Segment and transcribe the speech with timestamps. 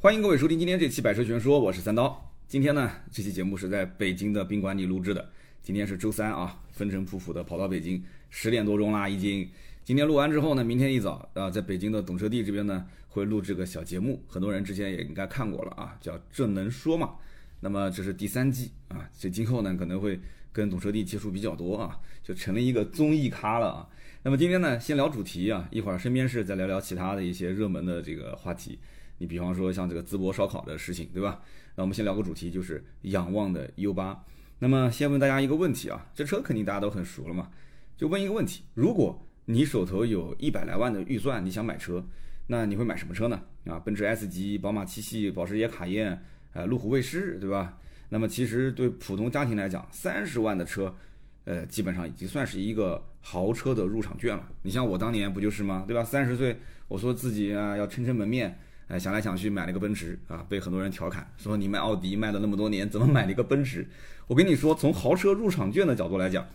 [0.00, 2.32] 欢迎各位收听今天这期《百车全说》，我是三刀。
[2.46, 5.28] 今天呢，这期节目是在北京的宾馆里录制的。
[5.60, 8.00] 今天是周三啊，风尘仆仆的跑到北京，
[8.30, 9.48] 十点多钟啦已经。
[9.82, 14.22] 今天录完之后呢，明天一早啊，在北京的懂车帝这边呢，会录制个小节目。
[14.28, 17.06] 很多人之前也应该看过了啊，叫《这能说吗》。
[17.58, 20.20] 那么这是第三季啊，这今后呢可能会
[20.52, 23.88] 跟懂车帝接触比较多啊，就成了一个综艺咖了啊。
[24.22, 28.78] 那么今天呢，先聊主题啊，一会儿身边事再聊聊其他的一些热门的这个话题。
[29.18, 31.40] 你比方说像这个淄博烧烤的事情，对吧？
[31.74, 34.24] 那我们先聊个主题，就是仰望的 U 八。
[34.58, 37.48] 那么先问大家一个问题啊，这车肯定大家都很熟了嘛，
[37.96, 42.04] 就问一个问题：如果你手头有一百来万的预算，你想买车，
[42.46, 43.40] 那你会买什么车呢？
[43.66, 46.20] 啊，奔驰 S 级、宝马七系、保时捷卡宴、
[46.52, 47.78] 呃，路虎卫士，对吧？
[48.08, 50.92] 那么其实对普通家庭来讲，三十万的车，
[51.44, 54.48] 呃，基本上已经算是一个豪车的入场券了。
[54.62, 55.84] 你像我当年不就是吗？
[55.86, 56.02] 对吧？
[56.02, 56.56] 三十岁，
[56.88, 58.58] 我说自己啊要撑撑门面。
[58.88, 63.86] 哎，想来想去买了个奔驰啊，被很多人调侃说你卖奥迪卖了那么多年，怎么买了一个奔驰？
[64.26, 66.46] 我跟你说，从豪车入场券的角度来讲，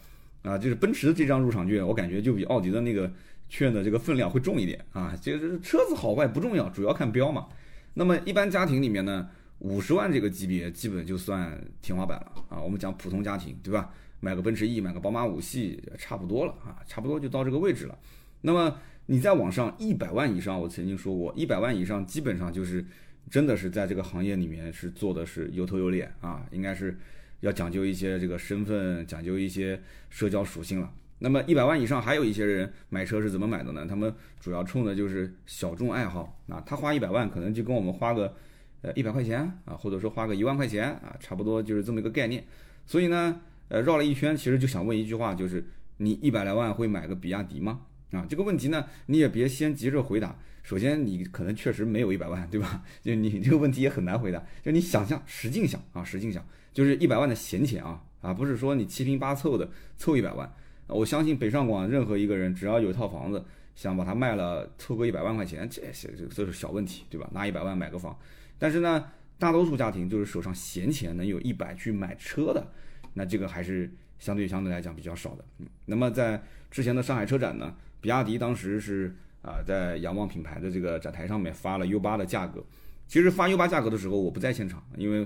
[0.42, 3.12] 啊，就是奔驰的这张入场券，我感觉就比奥迪的那个
[3.50, 5.16] 券的这个分量会重一点啊。
[5.22, 7.46] 就是车子好坏不重要，主要看标嘛。
[7.94, 12.60] 那么一般家庭里面呢，五十万这个级别基本就算天花板了啊。
[12.60, 13.92] 我们讲普通家庭，对吧？
[14.20, 17.96] 买个奔驰 E，买个宝马五系，差不多了啊，差不多就到这个位置了。
[18.42, 18.76] 那么。
[19.06, 22.84] 你在网上一百万以上，我曾经说过，一百万以上基本上就是
[23.30, 26.98] 真的是在这个行业里面是做的是有头有脸啊，应该是
[27.42, 30.92] 要讲究一些这个身份，讲究一些社交属性了。
[31.20, 33.86] 那么一百万以上还有一些人买车是怎么买的呢？
[33.88, 38.34] 他们主要冲的就是小众爱好啊，他花一百万可能就跟我们花个
[38.82, 42.44] 呃一百块钱啊，或者说花个一万块钱啊，差不多就是这么一个概念。
[42.86, 45.66] 所以呢，呃，绕了一圈，其实就想问一句话，就是
[45.98, 47.82] 你一百来万会买个比亚迪吗？
[48.14, 50.36] 啊，这个问题呢，你也别先急着回答。
[50.62, 52.82] 首先，你可能确实没有一百万，对吧？
[53.02, 54.42] 就你这个问题也很难回答。
[54.62, 60.50] 就你想象，使劲想啊，使劲想，就是一百万的闲钱啊啊，不是说你七拼八凑的凑一百万。
[60.88, 63.44] 我相信北上广任何一个人，只要有一套房子，
[63.76, 67.30] 想把它卖了，凑个一百万块钱，这些这这是小问题，对吧？
[67.34, 68.18] 拿一百万买个房。
[68.58, 69.06] 但是呢，
[69.38, 72.72] 大多数家庭就是手上闲钱能有一百去买车的，
[73.16, 75.44] 那这个还是相对相对来讲比较少的。
[75.60, 76.42] 嗯，那么在
[76.72, 77.76] 之前的上海车展呢？
[78.04, 82.62] 比亚迪当时是啊，在仰望品牌的这个展台上面发了 U 八的价格。
[83.08, 85.26] 其实发 U 八价格的时候，我不在现场，因为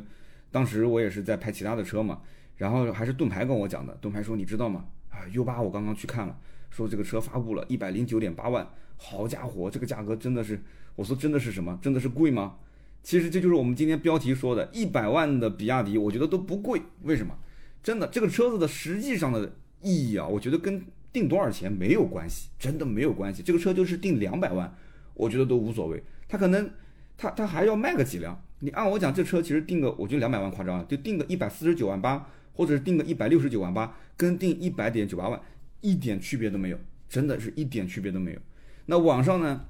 [0.51, 2.21] 当时我也是在拍其他的车嘛。
[2.55, 4.85] 然后还是盾牌跟我讲的，盾牌说你知道吗？
[5.09, 6.37] 啊，U 八我刚刚去看了，
[6.69, 10.61] 说这个车发布了一百零九点八万，好家伙，这个价格真的是，
[10.95, 11.79] 我说真的是什么？
[11.81, 12.57] 真的是贵吗？
[13.01, 16.83] 其实这就是我们今天标题说的，一百万的比亚迪，我觉得都不贵。
[17.01, 17.35] 为什么？
[17.81, 20.85] 真的，这个车子的实际上的意义啊，我觉得跟。
[21.13, 23.41] 定多少钱没有关系，真的没有关系。
[23.41, 24.71] 这个车就是定两百万，
[25.13, 26.03] 我觉得都无所谓。
[26.27, 26.69] 他可能，
[27.17, 28.39] 他他还要卖个几辆。
[28.59, 35.41] 你按我讲，这车其实定个，我觉得两百万夸张了，就定个一百四十九万八，或者是定个一百六十九万八，跟定一百点九八万
[35.81, 38.39] 一点区别都没有，真的是一点区别都没有。
[38.87, 39.65] 那网上呢，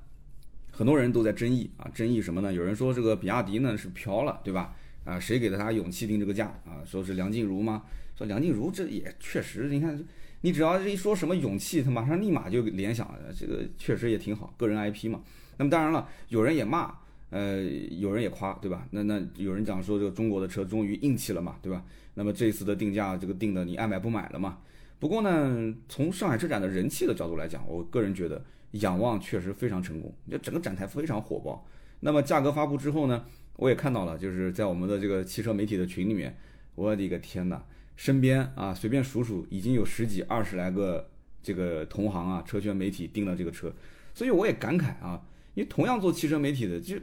[0.72, 2.52] 很多人都在争议啊，争议什么呢？
[2.52, 4.76] 有人说这个比亚迪呢是飘了，对吧？
[5.06, 6.84] 啊，谁给了他勇气定这个价啊？
[6.86, 7.84] 说是梁静茹吗？
[8.18, 10.04] 说梁静茹这也确实，你看。
[10.42, 15.22] 你只要一说什么勇气，他马上立马就联想，这个确实也挺好，个人 IP 嘛。
[15.58, 16.94] 那么当然了，有人也骂，
[17.32, 18.88] 呃，有人也夸，对吧？
[18.92, 21.84] 那那有人讲说这个中国的车终于硬气了嘛，对吧？
[22.14, 24.60] 那么这一次的定价，这个定的你爱买不买了嘛？
[25.00, 31.66] 不过呢，从上海车展的人气的角度来讲，我个人觉得仰望确实非常成功，就整个展台非常火爆。
[32.00, 33.26] 那么价格发布之后呢，
[33.56, 36.38] 我也看到了，就是在我们的这个汽车媒体的群里面，
[36.76, 37.64] 我的个天哪！
[37.98, 41.10] 身边啊，随便数数，已经有十几、二十来个
[41.44, 43.74] 这个同行啊，车圈媒体订了这个车，
[44.14, 45.22] 所以我也感慨啊，
[45.56, 46.96] 因为同样做汽车媒体的，就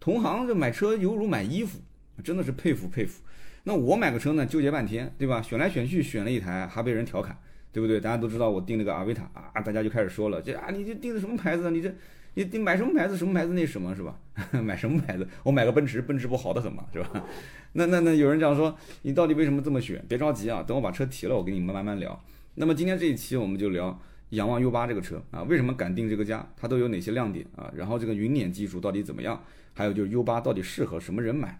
[0.00, 1.78] 同行就买车犹如买衣服，
[2.24, 3.22] 真的是佩服佩服。
[3.64, 5.42] 那我买个车呢，纠结半天，对吧？
[5.42, 7.36] 选来选去选了一台，还被人调侃，
[7.72, 8.00] 对不对？
[8.00, 11.70] 大家都知道我订了个阿维塔啊，大家就开始说了，这啊，你这订的什么牌子啊？
[11.70, 11.92] 你这
[12.36, 13.16] 你你买什么牌子？
[13.16, 13.54] 什么牌子？
[13.54, 14.14] 那什么是吧？
[14.62, 15.26] 买什么牌子？
[15.42, 17.24] 我买个奔驰，奔驰不好的很嘛，是吧？
[17.72, 20.04] 那那那有人讲说，你到底为什么这么选？
[20.06, 22.22] 别着急啊，等我把车提了，我跟你们慢慢聊。
[22.56, 23.98] 那么今天这一期我们就聊
[24.30, 26.46] 仰望 U 八这个车啊，为什么敢定这个价？
[26.58, 27.72] 它都有哪些亮点啊？
[27.74, 29.42] 然后这个云辇技术到底怎么样？
[29.72, 31.58] 还有就是 U 八到底适合什么人买？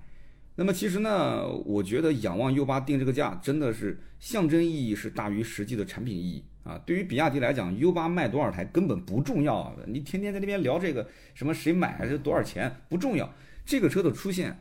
[0.58, 6.81] 那么其实呢，我觉得仰望 U 八定这个价真的是象征意义是大于实际的产品意义啊。
[6.87, 13.32] 对于比亚迪来讲，U 八卖多少台根本不重要啊，你天天在那边聊这个什么谁买还是多少钱不重要，
[13.64, 14.58] 这个车的出现。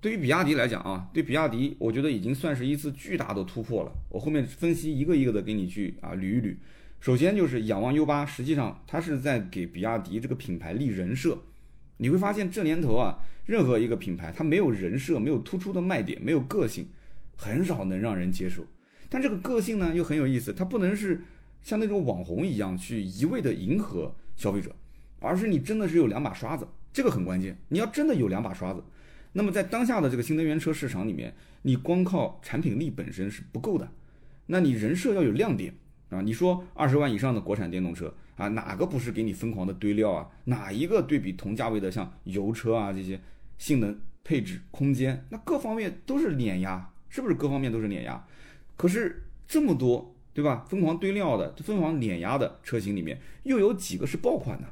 [0.00, 3.92] 对于比亚迪来讲啊，对比亚迪，我觉得已经算是一次巨大的突破了。
[4.08, 6.56] 我后面分析一个一个的给你去啊捋一捋。
[7.00, 11.38] 首先就是仰望 U8，实际上它是在给比亚迪这个品牌立人设
[11.98, 16.88] 你会发现这年头啊，任何一个品牌它没有人设，没有突出的卖点，没有个性，
[17.36, 18.64] 很少能让人接受。
[19.08, 21.22] 但这个个性呢又很有意思，它不能是
[21.62, 24.74] 像那种网红一样去一味的迎合消费者，
[25.20, 27.56] 而是你真的是有两把刷子，这个很关键。
[27.68, 28.82] 你要真的有两把刷子，
[29.32, 33.88] 那么在当下的这个新能源车市场里面，你光靠产品力本身是不够的，
[34.46, 35.74] 那你人设要有亮点
[36.10, 36.20] 啊！
[36.20, 40.28] 你说二十万以上的国产电动车啊，哪个不是给你疯狂的堆料啊？
[40.44, 43.20] 哪一个对比同价位的像油车啊这些
[43.58, 48.24] 性能、配置、空间，那各方面都是碾压，是不是各方面都是碾压？
[48.76, 50.66] 可是这么多，对吧？
[50.68, 54.68] 疯狂堆料的、疯狂碾压的车型里面，又有几个是爆款呢？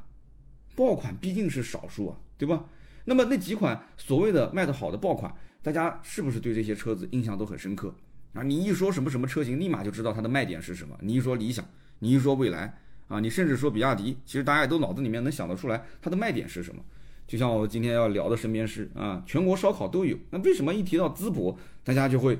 [0.75, 2.65] 爆款毕竟是少数啊，对吧？
[3.05, 5.33] 那么那几款所谓的卖得好的爆款，
[5.63, 7.95] 大家是不是对这些车子印象都很深刻
[8.33, 8.43] 啊？
[8.43, 10.95] 你一说什么什么车型，立马就知道它的卖点是什么。
[11.01, 11.65] 你一说理想，
[11.99, 16.81] 你一说蔚来啊，你甚至说比亚迪，其实大家也都脑子里面能想得出来它的卖点是什么。
[17.27, 22.37] 就像我今天要聊的身边事啊，全国烧烤都有，那为什么一提到淄博，大家就会？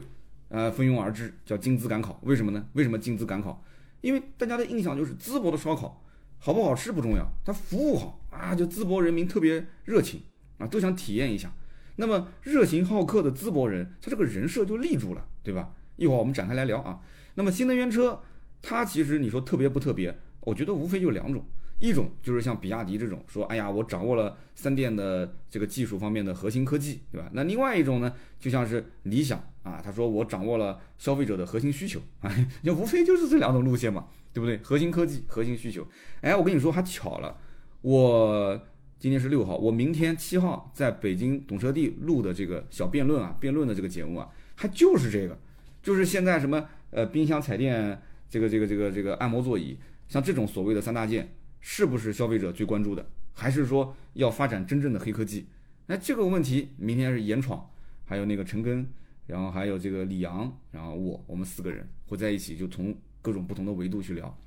[0.48, 2.64] 呃，蜂拥而至，叫金淄赶考，为什么呢？
[2.74, 3.64] 为什么金淄赶考？
[4.02, 6.04] 因为大家的印象就是淄博的烧烤
[6.38, 10.22] 好不好吃不重要，它服务好啊，就淄博人民特别热情
[10.60, 11.52] 啊，都想体验一下。
[11.96, 15.74] 那么热情好客的淄博人，他这个人设就立住了，对吧？
[15.96, 17.00] 一会儿我们展开来聊啊。
[17.34, 18.22] 那么新能源车，
[18.62, 20.16] 它其实你说特别不特别？
[20.46, 21.44] 我觉得无非就两种。
[21.78, 27.30] 一种就是像比亚迪这种说，哎呀，我掌握了三电的这个技术方面的核心科技，对吧？
[27.34, 32.34] 那另外一种呢，就像是理想啊，他说我掌握了消费者的核心需求啊，
[32.64, 34.58] 就无非就是这两种路线嘛，对不对？
[34.60, 35.86] 核心科技、核心需求。
[36.22, 37.38] 哎，我跟你说还巧了，
[37.82, 38.58] 我
[38.98, 45.38] 今天是六号，我明天七号在北京懂车帝录的这个小辩论啊，辩论的这个节目啊，还就是这个，
[45.84, 49.78] 就是现在什么呃冰箱、彩电，这个这个这个这个按摩座椅，
[50.08, 51.36] 像这种所谓的三大件。
[51.68, 53.04] 是不是消费者最关注的，
[53.34, 55.48] 还是说要发展真正的黑科技？
[55.88, 57.68] 那这个问题，明天是严闯，
[58.06, 58.88] 还有那个陈根，
[59.26, 64.38] 然后还有这个李阳，然后我，我们四个人会在一起，就从各种不同的维度去聊。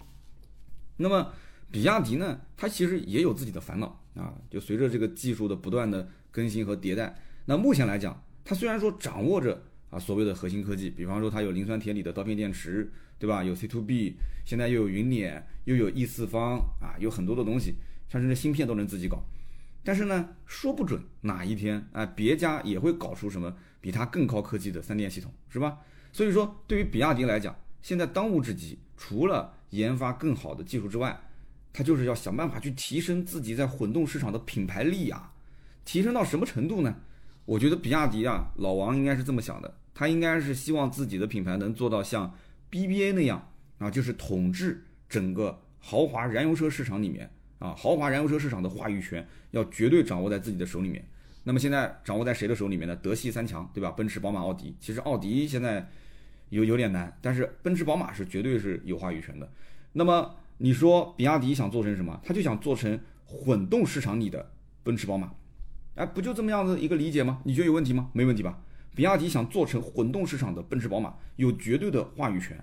[0.96, 1.32] 那么，
[1.72, 12.90] 比亚迪呢，它其实也有自己的烦恼啊，就随着这个技术的不断的更新和迭代，那目前来讲，它虽然说掌握着啊所谓的核心科技，比方说它有磷酸铁锂的刀片电池。
[13.20, 13.43] 对吧？
[13.43, 14.14] 有 C to B，
[14.44, 17.75] 现在又有云辇，又有 E 四方啊，有很多的东西，
[18.08, 19.20] 像是芯片都能自己搞。
[19.82, 25.79] 但是呢，说不准哪一天啊，别家也会搞出什么比它更高科技的三电系统，是吧？
[26.12, 31.20] 所以说，对于比亚迪来讲，现在当务之急，除了研发更好的技术之外，
[31.73, 35.32] 它就是要想办法去提升自己在混动市场的品牌力啊。
[35.85, 36.94] 提升到什么程度呢？
[37.48, 42.30] 我觉得比亚迪啊，老王应该是这么想的，他应该是希望自己的品牌能做到像。
[42.70, 51.02] BBA 那样啊，就是统治整个豪华燃油车市场里面啊，豪华燃油车市场的话语权要绝对掌握在自己的手里面。
[51.44, 52.94] 那么现在掌握在谁的手里面呢？
[52.96, 53.90] 德系三强，对吧？
[53.92, 54.76] 奔驰、宝马、奥迪。
[54.78, 55.88] 其实奥迪现在
[56.50, 59.50] 有有点难，但是奔驰、宝马是绝对是有话语权的。
[59.94, 62.20] 那么你说比亚迪想做成什么？
[62.22, 64.50] 他就想做成混动市场里的
[64.82, 65.32] 奔驰、宝马，
[65.98, 67.40] 哎，不就这么样子一个理解吗？
[67.44, 68.08] 你觉得有问题吗？
[68.12, 68.60] 没问题吧？
[68.94, 72.56] 比亚迪想做成混动市场的奔驰、宝马，有绝对的话语权。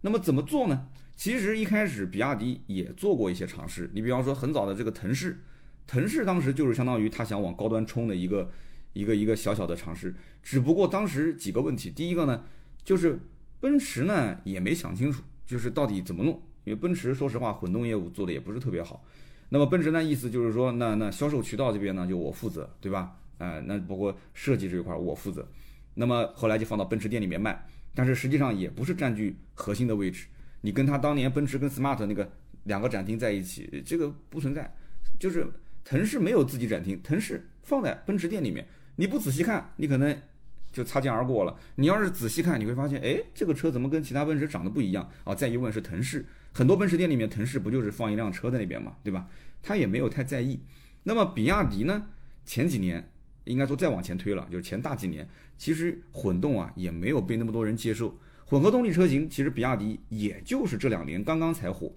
[0.00, 0.88] 那么怎么做呢？
[1.14, 3.88] 其实一开始比亚迪也做过一些尝试。
[3.94, 5.38] 你比方说很早的这个腾势，
[5.86, 8.50] 腾势当时就是相当于他想往高端冲的一个
[8.92, 10.12] 一个一个小小的尝试。
[10.42, 12.42] 只不过当时几个问题，第一个呢，
[12.82, 13.20] 就是
[13.60, 16.42] 奔驰呢也没想清楚，就是到底怎么弄。
[16.64, 19.04] 因为奔驰说实话混动业务做的也不是特别好。
[19.50, 23.16] 那么奔驰呢意思就是说，那那销售渠道这边呢就我负责，对吧？
[23.38, 25.46] 哎，那包括设计这一块我负责。
[25.94, 30.26] 那么后来就放到奔驰店里面卖，但是实际上也不是占据核心的位置。
[30.60, 32.30] 你跟他当年奔驰跟 smart 那个
[32.64, 34.72] 两个展厅在一起，这个不存在。
[35.18, 35.46] 就是
[35.84, 38.64] 腾势没有自己展厅，腾势放在奔驰店里面，
[38.96, 40.16] 你不仔细看，你可能
[40.72, 41.56] 就擦肩而过了。
[41.76, 45.34] 你要是仔细看，你会发现，哎，这个车怎么跟其他奔驰长得不一样啊？
[45.34, 49.28] 再一问是腾势，很多奔驰店里面腾势不就是放一辆车在那边嘛，对吧？
[49.62, 50.60] 他也没有太在意。
[51.02, 52.06] 那么比亚迪呢？
[52.44, 53.08] 前几年。
[53.44, 58.16] 应该说再往前推了，就是前大几年，其实混动啊也没有被那么多人接受。
[58.44, 61.90] 混合动力车型其实比亚迪也就是这两年刚刚才火，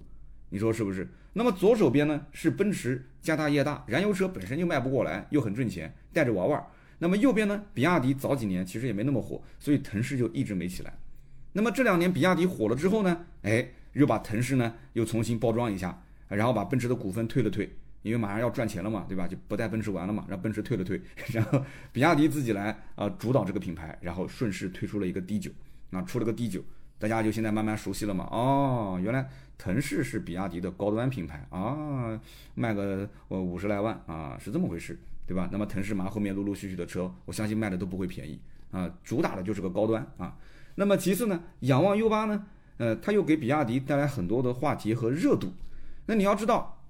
[0.49, 1.07] 你说是不是？
[1.33, 6.65] 那么左手边呢是奔驰家大业大，燃油车本身就卖不过来，又很挣钱，带着玩玩。
[7.03, 10.93] 那么右边呢，比亚迪早几年其实也没那么火，所以腾势就一直没起来。
[11.51, 17.75] 那么这两年比亚迪火了之后呢，哎，又把腾势呢又重新包装一下，然后把奔驰的股份退了退。
[18.03, 19.27] 因为马上要赚钱了嘛，对吧？
[19.27, 25.51] 就不带奔驰玩了嘛，让奔驰退了退， 然后比亚迪自己来啊主导这个品牌，然后顺势推出了一个 D 九，
[25.91, 26.61] 啊出了个 D 九，
[26.99, 28.27] 大家就现在慢慢熟悉了嘛。
[28.31, 32.19] 哦，原来腾势是比亚迪的高端品牌啊，
[32.55, 35.49] 卖个呃五十来万啊，是这么回事对吧？
[35.51, 38.39] 那么腾势麻后面陆陆续续的车，我相信卖的都不会便宜
[38.71, 40.37] 啊，主打的就是个高端啊。
[40.75, 42.45] 那么其次呢，仰望 U 八呢，
[42.77, 45.53] 呃，它又给比亚迪带来很多的话题和热度。
[46.07, 46.83] 那你要知道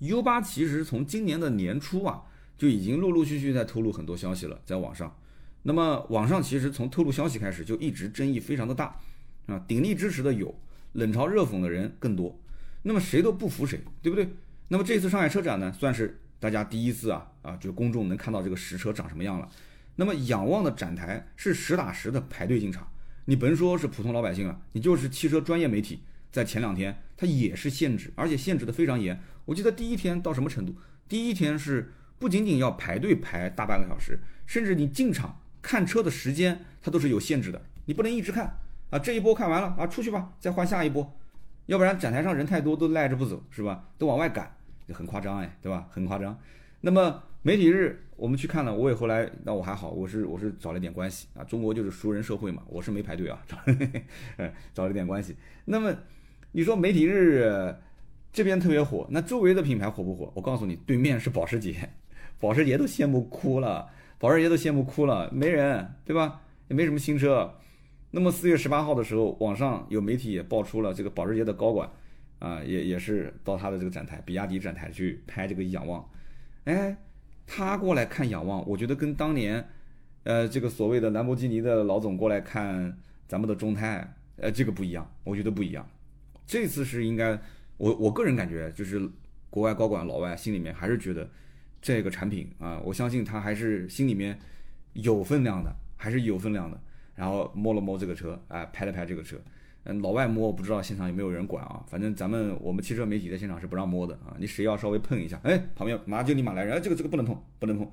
[0.00, 2.22] ，U 八其实从今年的年初啊，
[2.56, 5.16] 就已经陆陆续续在透露很多消息了，在网上。
[5.62, 8.94] 那么网上其实从透露消息开始就一直争议非常的大
[9.46, 10.54] 啊，鼎力支持的有，
[10.92, 12.38] 冷嘲热讽的人更多。
[12.82, 14.28] 那么谁都不服谁，对不对？
[14.68, 19.48] 那么这次上海车展呢，算是大家第一次啊啊，就公众能看到这个实车长什么样了。
[19.96, 22.86] 那么仰望的展台是实打实的排队进场，
[23.24, 29.18] 你甭说是普通老百姓了，你就是汽车专业媒体，在前两天它也是限制，而且限制的非常严。
[29.46, 30.76] 我记得第一天到什么程度？
[31.08, 35.40] 第一天是不仅仅要排队排大半个小时，甚至你进场。
[35.62, 38.58] 看车的时间它都是有限制的，你不能一直看
[38.90, 38.98] 啊！
[38.98, 41.18] 这一波看完了啊，出去吧，再换下一波，
[41.64, 43.88] 要不然展台上人太多都赖着不走，是吧？
[43.96, 44.54] 都往外赶，
[44.92, 45.86] 很夸张哎，对吧？
[45.90, 46.38] 很夸张。
[46.80, 53.56] 那么媒体日我们去看了，我也后来那我还好，我是我是找了点关系啊，中国就是熟人社会嘛，我是没排队啊， 找
[54.74, 55.34] 找了点关系。
[55.64, 55.94] 那么
[56.52, 57.74] 你说媒体日
[58.32, 60.30] 这边特别火，那周围的品牌火不火？
[60.34, 61.88] 我告诉你，对面是保时捷，
[62.38, 63.88] 保时捷都羡慕哭了。
[64.18, 66.40] 保时捷都羡慕哭了，没人，对吧？
[66.68, 67.52] 也没什么新车。
[68.10, 71.90] 那么四月十八号的时候，网上有媒体也爆出了这个保时捷的高管，
[72.44, 76.06] 啊，也也是到他的这个展台，比亚迪展台去拍这个仰望。
[76.64, 76.96] 哎，
[77.46, 79.66] 他过来看仰望，我觉得跟当年，
[80.24, 82.96] 呃，这个所谓的兰博基尼的老总过来看
[83.26, 85.88] 咱们的众泰，呃，这个不一样，我觉得不一样。
[86.46, 87.38] 这次是应该，
[87.78, 89.00] 我我个人感觉就是
[89.48, 91.28] 国外高管老外心里面还是觉得。
[91.86, 94.38] 这个产品啊，我相信他还是心里面
[94.94, 96.80] 有分量的，还是有分量的。
[97.14, 99.36] 然后摸了摸这个车，哎，拍了拍这个车。
[99.84, 101.84] 嗯，老外摸，我不知道现场有没有人管啊。
[101.86, 104.34] 反正咱们我们汽车媒体在现场是不让摸的啊。
[104.38, 107.86] 你谁要稍微碰一下，哎，旁边马上就立马来人，这个这个不能碰，不能碰。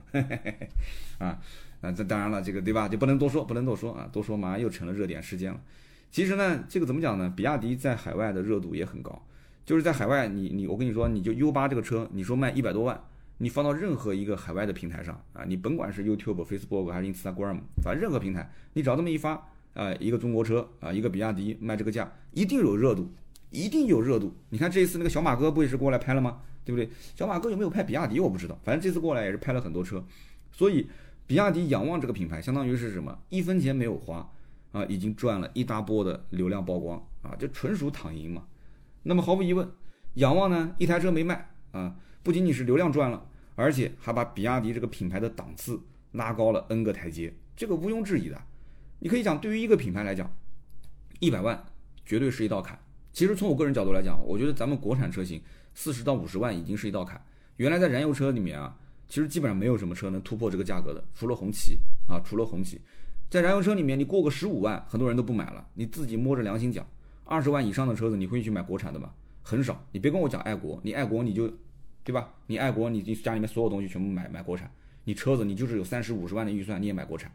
[1.20, 1.40] 啊
[1.82, 2.88] 啊，这当然了，这个对吧？
[2.88, 5.60] 就不能多说，不能多说啊，多说马上又成了热点事件了。
[6.12, 7.34] 其实呢，这个怎么讲呢？
[7.36, 9.22] 比亚迪在海外的热度也很高，
[9.66, 13.02] 就是在海外，你你我跟你说，你就 U 八这个车，你说卖一百多万。
[13.40, 23.12] 你放到任何一个海外的平台上啊，你甭管是 YouTube、Facebook 还是 Instagram，反正任何平台，你只要这么一发啊，一个中国车啊，一个比亚迪卖这个价，一定有热度，
[23.50, 24.34] 一定有热度。
[24.50, 26.42] 你看这一次那个小马哥不也是过来拍了吗？
[26.64, 26.90] 对不对？
[27.16, 30.04] 小马哥有没有拍比亚迪我不知道，反正这次过来也是拍了很多车。
[30.52, 30.88] 所以
[31.26, 33.18] 比亚迪仰望这个品牌，相当于是什么？
[33.30, 34.30] 一分钱没有花
[34.72, 38.44] 啊，已经赚了一大波的流量曝光啊，这纯属躺赢嘛。
[39.04, 39.70] 那么毫无疑问，
[40.16, 43.26] 仰望呢一台车没卖啊，不仅仅是流量赚了。
[43.56, 45.80] 而且还把比亚迪这个品牌的档次
[46.14, 48.42] 拉高了 N 个台阶，这个毋庸置疑的。
[49.04, 50.32] 你可以讲，对于一个品牌来讲，
[51.20, 51.60] 一百万
[52.06, 52.78] 绝对是一道坎。
[53.12, 55.42] 其实从我个人角度来讲，我觉得咱们国产车型
[55.74, 57.20] 四十到五十万已经是一道坎。
[57.58, 58.78] 原来在燃油车里面啊，
[59.08, 62.80] 其实基本上没有什么车能突破这个价格的，除了红旗啊，除了红旗。
[63.28, 65.68] 在燃油车里面，你过个十五万，很多人都不买了。
[65.74, 66.86] 你自己摸着良心讲，
[67.24, 69.12] 二十万以上的车子，你会去买国产的吗？
[69.42, 69.84] 很少。
[69.92, 71.52] 你别跟我讲爱国，你爱国你就。
[72.04, 72.34] 对吧？
[72.48, 74.72] 你爱国，你家里面所有东西全部买买国产。
[75.04, 77.32] 你车子，你就是有三十五十万的预算，你也买国产，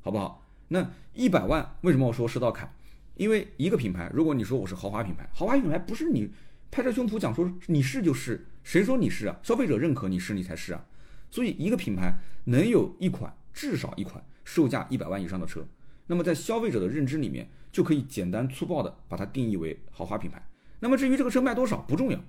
[0.00, 0.44] 好不好？
[0.72, 2.72] 那一百万，为什么我说是道坎？
[3.16, 6.30] 因为一个品牌，如果你说我是豪华品牌，豪华品牌不是你
[6.70, 9.36] 拍着胸脯讲说你是就是，谁说你是啊？
[9.42, 10.86] 消费者认可你是你才是啊。
[11.28, 15.66] 所以一个品牌能有一款至少一款售价一百万以上的车，
[16.06, 20.40] 那么在消费者的认知里面，就可以简单粗暴的把它定义为豪华品牌。
[20.78, 22.20] 那么至于这个车卖多少不重要。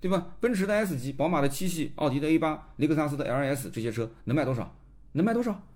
[0.00, 0.36] 对吧？
[0.38, 4.76] 奔驰的 S 级、宝马的七系、奥迪的 A 八、雷克萨斯的 LS 这些车能卖多少？
[5.12, 5.66] 能卖多少？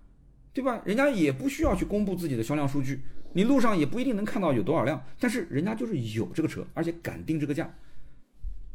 [0.59, 0.83] 对吧？
[0.85, 3.00] 人家也不需要去公布自己的销量数据，
[3.33, 7.73] 你路上也不一定能看到有多少辆，但是人家就是有这个车，而且敢定这个价。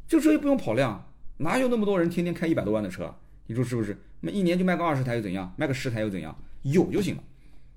[0.08, 3.14] 这个车又不用跑量，哪有那么多人天天开一百多万的车？
[3.48, 3.98] 你说是不是？
[4.22, 5.54] 那一年就卖个二十台又怎样？
[5.58, 6.34] 卖个十台又怎样？
[6.62, 7.24] 有就行了。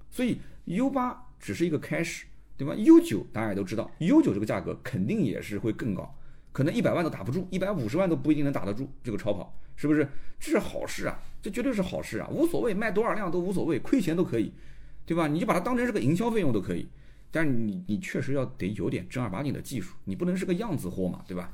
[0.09, 6.17] 所以 U 八只是一个开始，对吧？U 九大家也都知道，U 九这个价格肯定也是会更高。
[6.57, 10.09] 可能一百万都打不住，一百五十万都不一定能打得住这个超跑，是不是？
[10.41, 14.51] 这是好事啊，这绝对是好事啊，无所谓卖多少辆都无所谓，亏钱都可以，
[15.05, 15.29] 对吧？
[15.29, 16.89] 你就把它当成是个营销费用都可以。
[17.31, 21.53] 但是你你确实要得有点正儿八经的技术，你不能是个样子货嘛，对吧？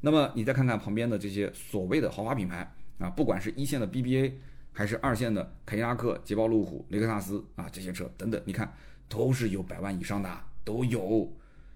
[0.00, 4.32] 那么你再看看旁边的这些所谓的豪华品牌啊，不管是一线的 BBA，
[4.72, 8.74] 还是二线的凯迪拉克、捷豹路虎、雷克萨斯啊这些车等等，你看
[9.08, 10.28] 都是有百万以上的
[10.64, 11.32] 都有，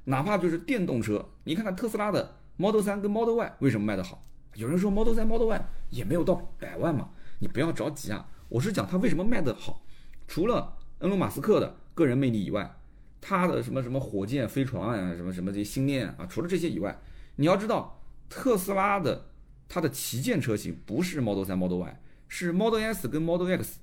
[0.06, 2.34] 哪怕就是电动车，你看看特斯拉的。
[2.56, 4.24] Model 3跟 Model Y 为什么卖得好？
[4.54, 8.28] 有人说 Model 3、Model Y 也没有到百万嘛，你不要着急啊。
[8.48, 9.82] 我是讲它为什么卖得好，
[10.28, 12.76] 除了恩隆马斯克的个人魅力以外，
[13.20, 16.96] 他的什么什么火箭、飞船啊，什么什么这些星链啊，除了这些以外，
[17.36, 19.26] 你要知道特斯拉的
[19.68, 23.80] 它的旗舰车型不是 Model 3、Model Y，是 Model S 跟 Model X，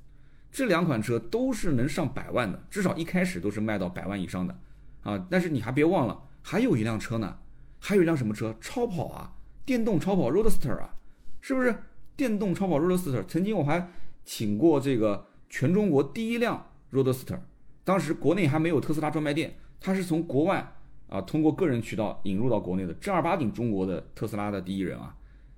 [0.52, 4.58] 这两款车都是能上百万的，至少一开始都是卖到百万以上的
[5.02, 5.28] 啊。
[5.30, 7.38] 但是你还别忘了，还有一辆车呢，
[7.84, 8.56] 还有一辆什么车？
[8.62, 9.34] 超跑啊，
[9.66, 10.94] 电动超跑 Roadster 啊，
[11.42, 11.76] 是不是？
[12.16, 13.90] 电动超跑 Roadster，曾经我还
[14.24, 17.40] 请过这个全中国第一辆 Roadster，
[17.84, 20.76] 当时国内还没有特斯拉专卖店，它是从国外
[21.10, 25.16] 啊通过个人渠道引入到国内的，正儿八经中国的特斯拉的第一人啊。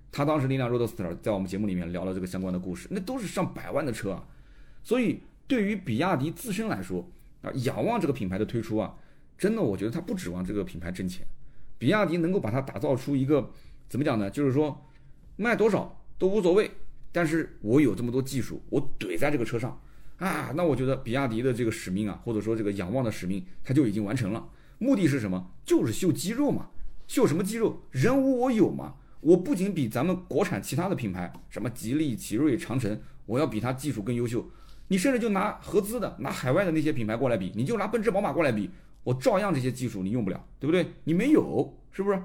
[0.10, 4.26] 他当时那辆 Roadster 在我们节目里面聊了这个相关的故事，那都是上百万的车啊。
[4.82, 7.06] 所以对于比亚迪自身来说
[7.42, 8.96] 啊，仰望这个品牌的推出啊，
[9.38, 11.26] 真的我觉得他不指望这个品牌挣钱，
[11.84, 13.52] 比亚迪能够把它打造出一个
[13.90, 14.30] 怎么讲呢？
[14.30, 14.90] 就是说
[15.36, 16.00] 卖多少。
[16.18, 16.72] 都无所谓，
[17.12, 19.78] 但是我有这么多技术，我怼在这个车上
[20.18, 24.48] 啊，那我觉得比亚迪的这个使命啊，或者说这个仰望的使命，它就已经完成了。
[24.78, 25.52] 目的是什么？
[25.66, 26.70] 就是秀肌肉嘛，
[27.08, 27.82] 秀什么肌肉？
[27.92, 28.96] 人无我有嘛。
[29.20, 34.50] 我不仅比咱们国产其他的品牌，什么吉利、奇瑞、长城，我要比它技术更优秀。
[34.88, 38.70] 你甚至就拿合资的、拿海外的那些品牌过来比，你就拿奔驰、宝马过来比，
[39.04, 40.94] 我照样这些技术你用不了，对不对？
[41.04, 42.22] 你没有，是不是？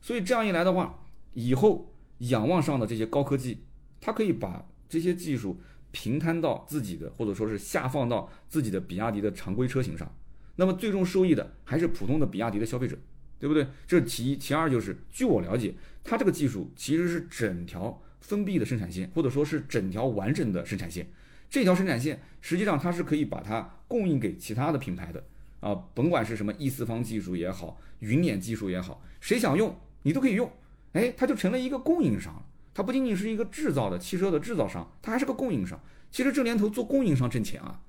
[0.00, 1.86] 所以这样一来的话，以后。
[2.28, 3.64] 仰望上的这些高科技，
[3.98, 5.58] 它可以把这些技术
[5.90, 10.14] 平摊到自己的，或者说是下放到自己的比亚迪的常规车型上。
[10.56, 12.94] 那么最终受益的还是普通的比亚迪的消费者，
[13.38, 13.66] 对不对？
[13.86, 14.36] 这是其一。
[14.36, 21.10] 其二就是，据我了解，它这个技术其实是整条封闭的生产线，或者说是整条完整的生产线。
[21.48, 25.24] 这条生产线实际上它是可以把它供应给其他的品牌的
[25.60, 30.50] 啊，甭管是什么 E 四方技术也好，云辇技术也好，谁想用你都可以用。
[30.92, 32.42] 哎，它就成了一个供应商了，
[32.74, 35.78] 它不仅仅是一个制造的汽车的制造商，它还是个供应商。
[36.10, 37.80] 其实这年头做供应商挣钱啊，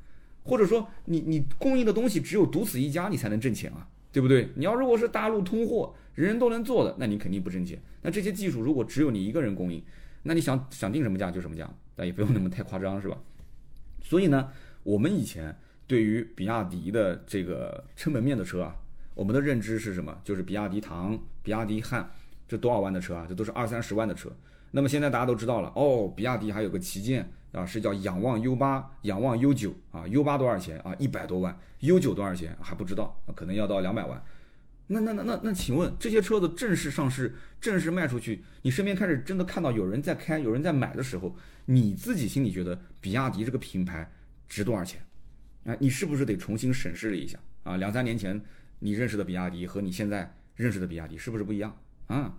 [0.44, 4.50] 或者说你你供应的东西只有独此一家，你才能挣钱啊，对不对？
[4.56, 7.82] 你要如果是大陆通货，人人都能做的，那你肯定不挣钱。
[8.02, 9.84] 那这些技术如果只有你一个人供应，
[10.24, 13.18] 那你想想定什么价就什么价，但也不用那么太夸张，是吧？
[14.04, 14.50] 所以呢，
[14.84, 15.58] 我们以前
[15.92, 18.74] 对于比亚迪的这个撑门面的车啊，
[19.14, 20.18] 我们的认知是什么？
[20.24, 22.10] 就是比亚迪唐、比亚迪汉。
[22.48, 23.26] 这多少万的车啊？
[23.28, 24.32] 这都是二三十万的车。
[24.72, 30.08] 那么现在大家都知道了哦，比亚迪还有个旗舰啊，是叫仰望 U 八、仰望 U 九啊。
[30.08, 30.96] U 八多少钱啊？
[30.98, 31.60] 一百多万。
[31.82, 34.24] U 九多少钱还不知道，可能要到两百万。
[34.88, 41.36] 那那那那那，请问这些车子正式上市、正式卖出去，你身边开始真的看到有人在开、有人在买的时候，
[41.66, 44.10] 你自己心里觉得比亚迪这个品牌
[44.48, 45.02] 值多少钱？
[45.66, 47.78] 哎，你是不是得重新审视了一下啊？
[47.78, 48.42] 两三年前
[48.80, 51.78] 你认识的比亚迪和你现在认识的比亚迪是不是不一样？
[52.08, 52.36] 啊，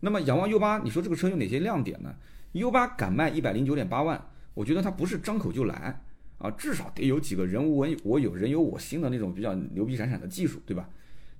[0.00, 2.14] 那么仰望 U 八，你说这个车有哪些亮点呢
[2.52, 6.02] ？U 八敢卖一百零九点八万，我觉得它不是张口就来
[6.38, 10.88] 啊，至少得有几个人无我我有人有我心的那种比较牛逼闪闪的技术，对吧？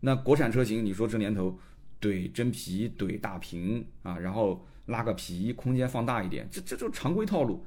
[0.00, 1.58] 那国产车型，你说这年头
[2.00, 7.64] 怼真皮怼大屏啊，然后拉个皮，空间放大一点，这这就常规套路。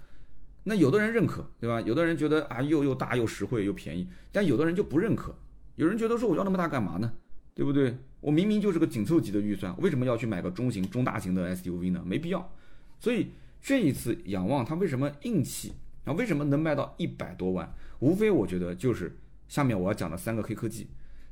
[0.67, 1.79] 那有的人认可，对吧？
[1.81, 5.35] 有的人觉得啊又又大又实惠又便宜，但有的人就不认可，
[5.75, 7.13] 有人觉得说我要那么大干嘛呢？
[7.53, 7.95] 对不对？
[8.19, 12.03] 我明明就是个紧凑级的预算，为什么要去买个中型、中大型的 SUV 呢？
[12.03, 12.51] 没必要。
[12.99, 13.29] 所以
[13.61, 15.73] 这一次仰望它为什么硬气
[16.03, 16.13] 啊？
[16.13, 17.71] 为什么能卖到一百多万？
[17.99, 19.15] 无非我觉得就是
[19.47, 20.87] 下面我要讲的三个黑科技。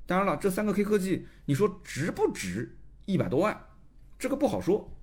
[0.05, 3.59] 当然了，这三个黑科技，你说值不值一百多万？
[4.19, 4.95] 这个不好说，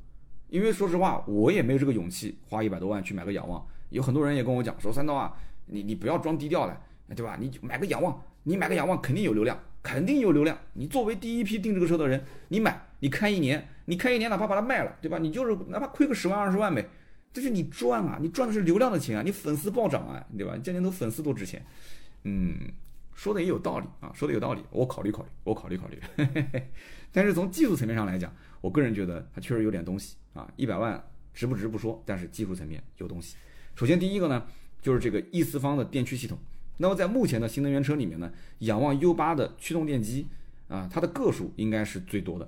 [0.48, 3.66] 因为说实话，我也没有这个勇气花一百多万去买个仰望。
[3.90, 5.32] 有很多人也跟我讲说，三刀啊，
[5.66, 6.80] 你你不要装低调了，
[7.14, 7.36] 对吧？
[7.38, 9.58] 你买个仰望，你买个仰望肯定有流量。
[9.82, 10.58] 肯定有流量。
[10.74, 15.16] 你作为第一批订这个车的人，你买，你开一年，你开一年，哪怕把它卖了，对吧？
[15.16, 16.86] 你就是哪怕亏个十万二十万呗，
[17.32, 20.54] 这是你赚啊，你赚的是流量的钱啊，你粉丝暴涨啊，对吧？
[20.62, 21.64] 这年头粉丝多值钱。
[22.24, 22.58] 嗯，
[23.14, 25.98] 说的也有道理啊，说的有道理，我考虑考虑，我考虑考虑。
[26.14, 26.70] 嘿 嘿
[27.10, 30.46] 但是从技术层面上来讲，我个人觉得它确实有点东西啊。
[30.56, 33.36] 一百万值不值不说，但是技术层面有东西。
[33.80, 34.44] 首先第一个呢，
[34.82, 36.36] 就是这个 E 四方的电驱系统。
[36.76, 40.26] 那么在目前的新能源车里面呢，仰望 U8 的驱动电机
[40.68, 42.46] 啊，它的个数应该是最多的。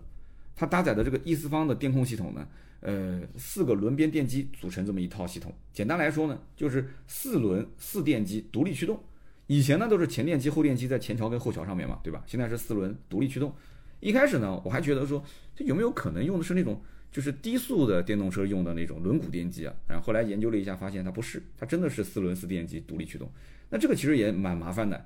[0.54, 2.46] 它搭载的这个 E 四方的电控系统呢，
[2.80, 5.50] 呃，四个轮边电机组成这么一套系统。
[5.72, 9.02] 简单来说呢，就是四轮四电机独立驱动。
[9.46, 12.22] 以前呢都是前电机后电机在前桥跟后桥上面嘛，对吧？
[12.26, 13.50] 现在是四轮独立驱动。
[14.00, 15.24] 一开始呢，我还觉得说，
[15.56, 16.78] 这有没有可能用的是那种
[17.12, 19.75] 就是低速的电动车用的那种轮毂电机啊？
[19.87, 23.31] 然后后来研究了一下，发现它不是，它真的是四轮四电机独立驱动。
[23.68, 25.05] 那这个其实也蛮麻烦的，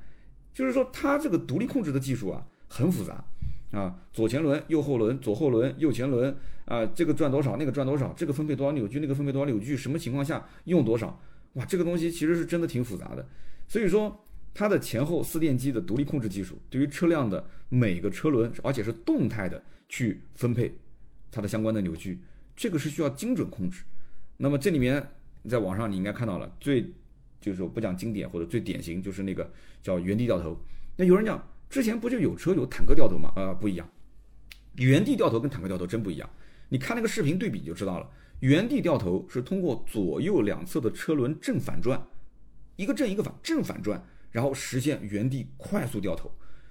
[0.54, 3.24] 就是说它这个独立控制的技术啊很复杂
[3.72, 11.20] 啊，左前轮、右后轮、左后轮、右前轮啊，这个转多少，那个转多少，这个分配多少扭矩，那个分配多少扭矩，什么情况下用多少，
[11.54, 13.26] 哇，这个东西其实是真的挺复杂的。
[13.66, 20.72] 所以说它的前后四电机的独立控制技术，对于车辆的每个车轮，而且是动态的去分配
[21.36, 22.18] 它的相关的扭矩，
[22.56, 23.84] 这个是需要精准控制。
[24.38, 25.06] 那么这里面。
[25.48, 26.84] 在网上你应该看到了，最
[27.40, 29.48] 就是我不讲经典或者最典型就是那个
[29.80, 30.60] 叫原地掉头。
[30.96, 33.30] 那有人讲之前不就有车有坦克掉头吗？
[33.36, 33.88] 啊，不一样，
[34.74, 36.28] 原地掉头跟坦克掉头真不一样。
[36.68, 38.10] 你看那个视频对比就知道了。
[38.40, 42.04] 原地掉头是通过左右两侧的车轮正反转，
[42.74, 46.28] 一个正一个反，正反转，然后实现原地快速掉头。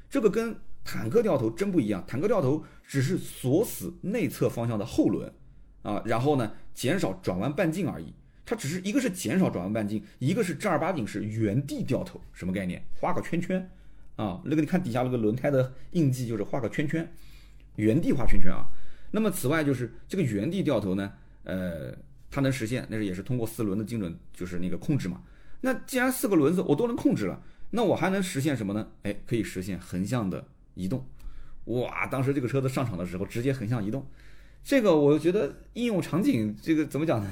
[0.10, 0.54] 这个跟
[0.86, 2.02] 坦克掉头真不一样。
[2.08, 5.30] 坦克掉头只是锁死内侧方向的后轮，
[5.82, 8.14] 啊，然后呢减少转弯半径而已。
[8.46, 12.22] 它只是一个是减少转弯半径，一个是正儿八经是原地掉头。
[12.32, 12.86] 什么概念？
[12.94, 13.68] 画个圈圈，
[14.16, 17.12] 啊，那个你看底下那个轮胎的印记就是画个圈圈，
[17.78, 18.68] 原地画圈圈啊。
[19.10, 21.12] 那么此外就是这个原地掉头呢？
[21.44, 21.92] 呃，
[22.30, 25.24] 它能实现，那是也是通过四轮的精准，就是那个控制嘛。
[25.62, 28.88] 那既然四个轮子我都能控制了，那我还能实现什么呢？
[29.02, 31.04] 哎，可以实现横向的移动。
[31.66, 34.06] 哇，当时这个车子上场的时候直接横向移动，
[34.64, 37.30] 这个我觉得应用场景这个怎么讲呢？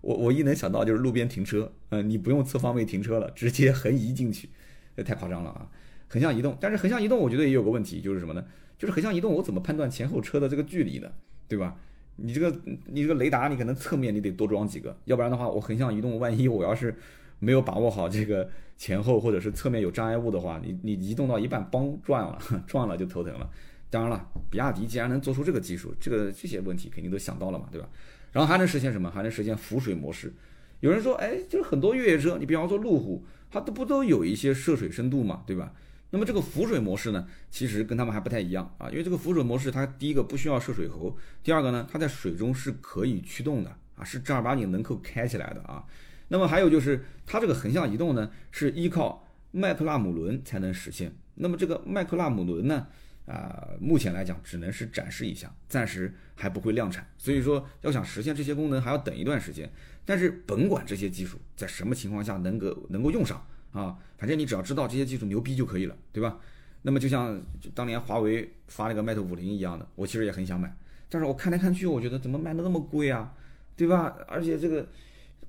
[0.00, 4.48] 我我一能想到就是路边停车，嗯，你不用侧方位停车了，直接横移进去，
[4.96, 5.68] 这太夸张了啊！
[6.08, 8.44] 横向移动，但是横向移动我觉得也有个问题，就是什么呢？
[8.78, 11.12] 就是横向移动我怎么判断前后车的这个距离呢？
[11.46, 11.76] 对吧？
[12.16, 16.94] 你这个你这个雷达，你可能侧面你得多装几个，要不然的话，我横向移动，万一我要是
[17.40, 23.50] 没有把握好这个前后或者是侧面有障碍物的话，你你移动到一半，嘣撞了， 撞了就头疼了。
[23.90, 27.88] 当然了，比亚迪既然能做出这个技术，这个这些问题肯定都想到了嘛，对吧？
[28.30, 29.10] 然后还能实现什么？
[29.10, 30.32] 还能实现浮水模式。
[30.78, 35.74] 有人说，哎，就是很多越野车，你比方说路虎，它都不都有一些涉水深度嘛，对吧？
[36.12, 45.84] 那么这个浮水模式呢，其实跟他们还不太一样啊，因为这个浮水模式它第一个不需要涉水喉，第二个呢，它在水中是可以驱动的啊，是正儿八经能够开起来的啊。
[46.32, 51.12] 那么还有就是它这个横向移动呢，是依靠麦克纳姆轮才能实现。
[51.34, 52.86] 那么这个麦克纳姆轮呢，
[53.26, 57.06] 啊，目前来讲只能是展示一下，暂时还不会量产。
[57.18, 59.70] 所以说要想实现这些功能还要等一段时间。
[60.06, 63.46] 但是甭管这些技术在什么情况下能够能够用上。
[63.72, 66.38] 啊，反正你只要知道这些技术牛逼就可以了，对吧？
[66.82, 67.40] 那么就像
[67.72, 70.74] 当年华为发那个 Mate 五零一样的，我其实也很想买，
[71.08, 73.32] 但是我看来看去，我觉得怎么卖的那么贵啊，
[73.76, 74.16] 对吧？
[74.26, 74.88] 而且这个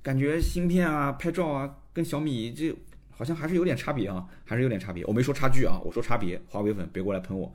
[0.02, 2.74] 感觉芯片啊、拍照啊，跟小米这
[3.10, 5.04] 好像还是有点差别啊，还是有点差别。
[5.06, 6.40] 我没说差距啊，我说差别。
[6.48, 7.54] 华为粉别过来喷我。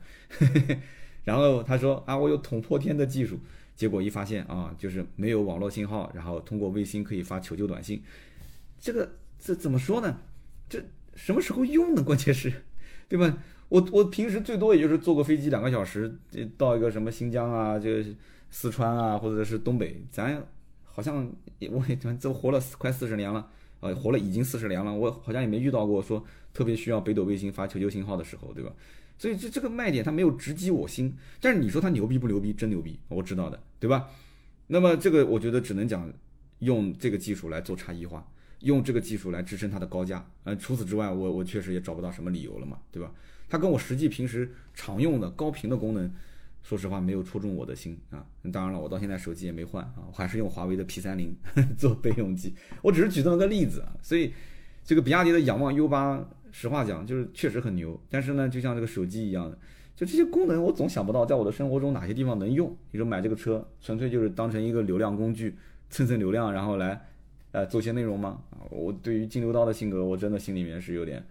[1.24, 3.38] 然后他说啊，我有捅破天的技术，
[3.76, 8.02] 结果一发现啊，就是没有网络信号，然后通过卫星可以发求救短信，
[8.80, 10.18] 这个这怎么说呢？
[10.70, 10.82] 这
[11.14, 12.02] 什么时候用呢？
[12.02, 12.50] 关键是，
[13.08, 13.36] 对吧？
[13.68, 16.18] 我我平时最多也就是坐个飞机两个小时，
[16.56, 17.90] 到一个什么新疆啊，就
[18.48, 20.42] 四川啊，或者是东北，咱
[20.98, 21.32] 好像
[21.70, 28.72] 我也这活了快四十年了，呃，活了已经四十年了，我好像也没遇到过说特别需要北斗卫星发求救信号的时候，对吧？
[29.16, 32.52] 所以这这个卖点它没有直击我心，但是你说它牛逼不牛逼？
[32.52, 34.10] 真牛逼，我知道的，对吧？
[34.66, 36.12] 那么这个我觉得只能讲
[36.58, 38.26] 用这个技术来做差异化。
[38.62, 43.12] 用这个技术来支撑它的高价，呃，除此之外，我我确实也找不到什么理由了嘛，对吧？
[43.48, 46.10] 它跟我实际平时常用的高频的功能，
[46.62, 48.26] 说实话没有戳中我的心啊。
[48.52, 51.34] 当然了，我到现在手机也没换啊，我还是用华为的 P 三零
[51.76, 52.54] 做备用机。
[52.82, 54.32] 我只是举这么个例子啊，所以
[54.84, 59.58] 这个比亚迪的仰望 U 八，实话讲就是确实很牛，但是呢，就像这个手机一样的，
[59.96, 62.76] 就这些功能我总想不到在我的生活中哪些地方能用。
[62.90, 65.56] 你说买这个车纯粹就是当成一个流量工具，
[65.90, 67.00] 蹭蹭流量，然后来。
[67.50, 68.42] 呃，做些内容吗？
[68.50, 71.24] 啊，我对于金牛刀的性格，我真的心里面是有点，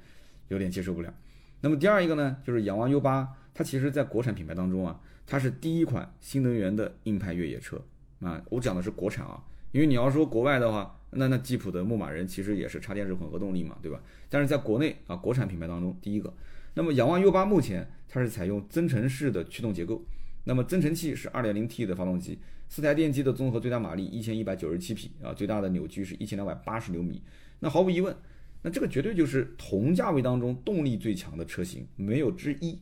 [0.48, 1.14] 有点接受不了。
[1.62, 7.80] 那么第二一个呢，就是仰望 U8，它其实在国产品牌当中啊，它是第一款新能源的硬派越野车
[8.22, 8.42] 啊。
[8.50, 14.02] 我讲的是国产啊，因为你要说国外的话，那那吉普的牧马人其实也是插电式混合动力嘛，对吧？
[14.30, 16.34] 但是在国内啊，国产品牌当中第一个。
[16.74, 20.04] 那么仰望 U8 目前它是采用增程式的驱动结构，
[20.46, 22.40] 那么增程器是 2.0T 的发动机。
[22.70, 27.22] 四台电机的综合最大马力一千一百九十七匹啊，最大的扭矩是一千两百八十牛米。
[27.60, 28.16] 那毫无疑问，
[28.62, 32.78] 那这个绝对就是同价位当中动力最强的车型，没有之一。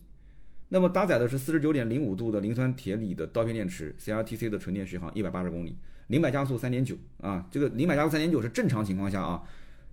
[0.75, 9.41] 那么搭载的是四十九点零五度的磷酸铁锂的刀片电池，CRTC 的纯电续航一百八十公里，零百加速三点九啊，这个零百加速三点九是正常情况下啊，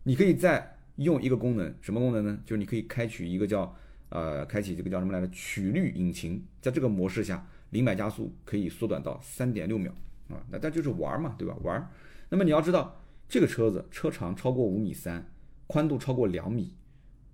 [0.02, 2.36] 你可以再用一个功能，什么功能呢？
[2.44, 3.72] 就是你可以开启一个叫
[4.08, 5.28] 呃，开启这个叫什么来着？
[5.28, 7.46] 曲率引擎，在这个模式下。
[7.70, 9.94] 零百加速可以缩短到三点六秒
[10.30, 11.56] 啊，那但就是玩嘛，对吧？
[11.62, 11.88] 玩。
[12.28, 15.24] 那么你要知道，这个车子车长超过五米三，
[15.68, 16.74] 宽度超过两米，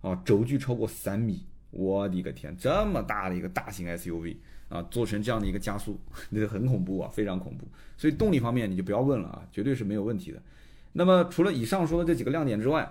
[0.02, 4.36] 啊，轴距超过三米，我的个天，这么大的一个大型 SUV
[4.68, 5.98] 啊，做成这样的一个加速，
[6.30, 7.66] 那个很恐怖啊，非常恐怖。
[7.96, 10.42] 所以动力方面你就不要问了啊，绝对是没有问题的。
[10.92, 12.90] 那么除了以上说的这几个亮点之外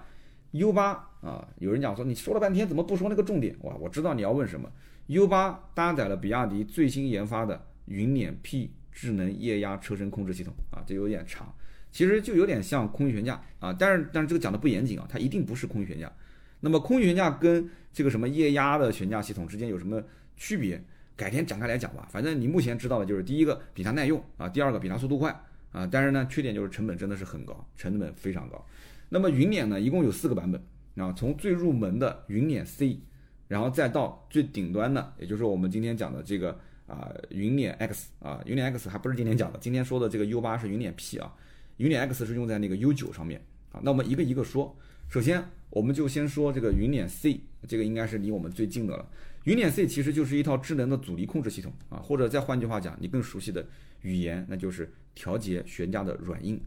[0.51, 3.55] ，U 八啊，有人讲说你说了半天怎么不说那个重点？
[3.61, 4.71] 哇，我知道你要问什么。
[5.07, 11.53] U8 搭载了比亚迪最新研发的云辇 P 智能液压车身控制系统啊，这有点长。
[11.91, 16.11] 其实就有点像空气悬架啊，但是但是这个讲的不严谨啊，它一定不是空气悬架。
[16.59, 19.99] 那么空气悬架跟这个什么液压的悬架系统之间有什么
[20.36, 20.79] 区别？
[21.15, 22.07] 改天展开来讲吧。
[22.12, 25.31] 反正你目前知道的就是第一个比它耐用啊，第二个比它速度快
[25.71, 28.63] 啊，但是呢缺点就是成本真的是很高，成本非常高。
[29.10, 30.62] 那么云辇呢一共有四个版本
[31.03, 32.99] 啊，从最入门的云辇 C，
[33.47, 36.55] 然后再到最顶端的，也就是我们今天讲的这个
[36.86, 41.33] 啊云辇 X 啊，云辇 X 还不是今天讲的，今天说的这个 U 八是云辇 P 啊，
[41.77, 43.81] 云辇 X 是用在那个 U 九上面啊。
[43.81, 44.77] 那我们一个一个说，
[45.10, 45.43] 首先。
[45.69, 49.06] 我们就先说这个云辇 C，这个应该是离我们最近的了。
[49.43, 53.65] 云辇 C 其实就是一套智能的阻力控制系统啊，或者再换句话讲，你更熟悉的
[54.01, 56.60] 语言，那就是调节悬架的软硬。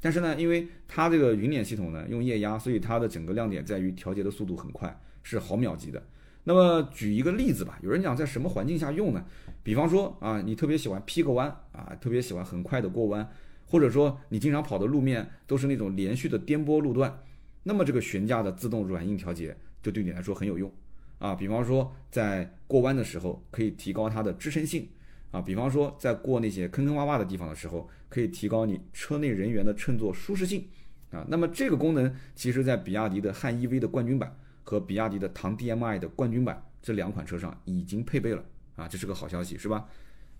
[0.00, 6.02] 但是呢，因为它这个云辇系统呢用液压，所以它的整个亮点在于调节的速度很快，是毫秒级的。
[6.44, 9.24] 那么举一个例子吧，有人讲在什么环境下用呢？
[9.62, 13.28] 比方说啊，你特别喜欢劈个弯啊，特别喜欢很快的过弯，
[13.66, 17.18] 或者说你经常跑的路面都是那种连续的颠簸路段。
[17.64, 20.72] 那么这个悬架的自动软硬调节就对你来说很有用
[21.18, 24.88] 啊，比方说在过弯的时候可以提高它的支撑性
[25.30, 30.66] 啊，比方说在过那些坑坑洼洼的地方的时候可以提高你车内人员的乘坐舒适性
[31.10, 31.24] 啊。
[31.28, 38.44] 那么这个功能其实在比亚迪的汉 EV 的冠军版和比亚迪的唐 DMI 的冠军版这两款车上已经配备了
[38.76, 39.88] 啊，这是个好消息是吧？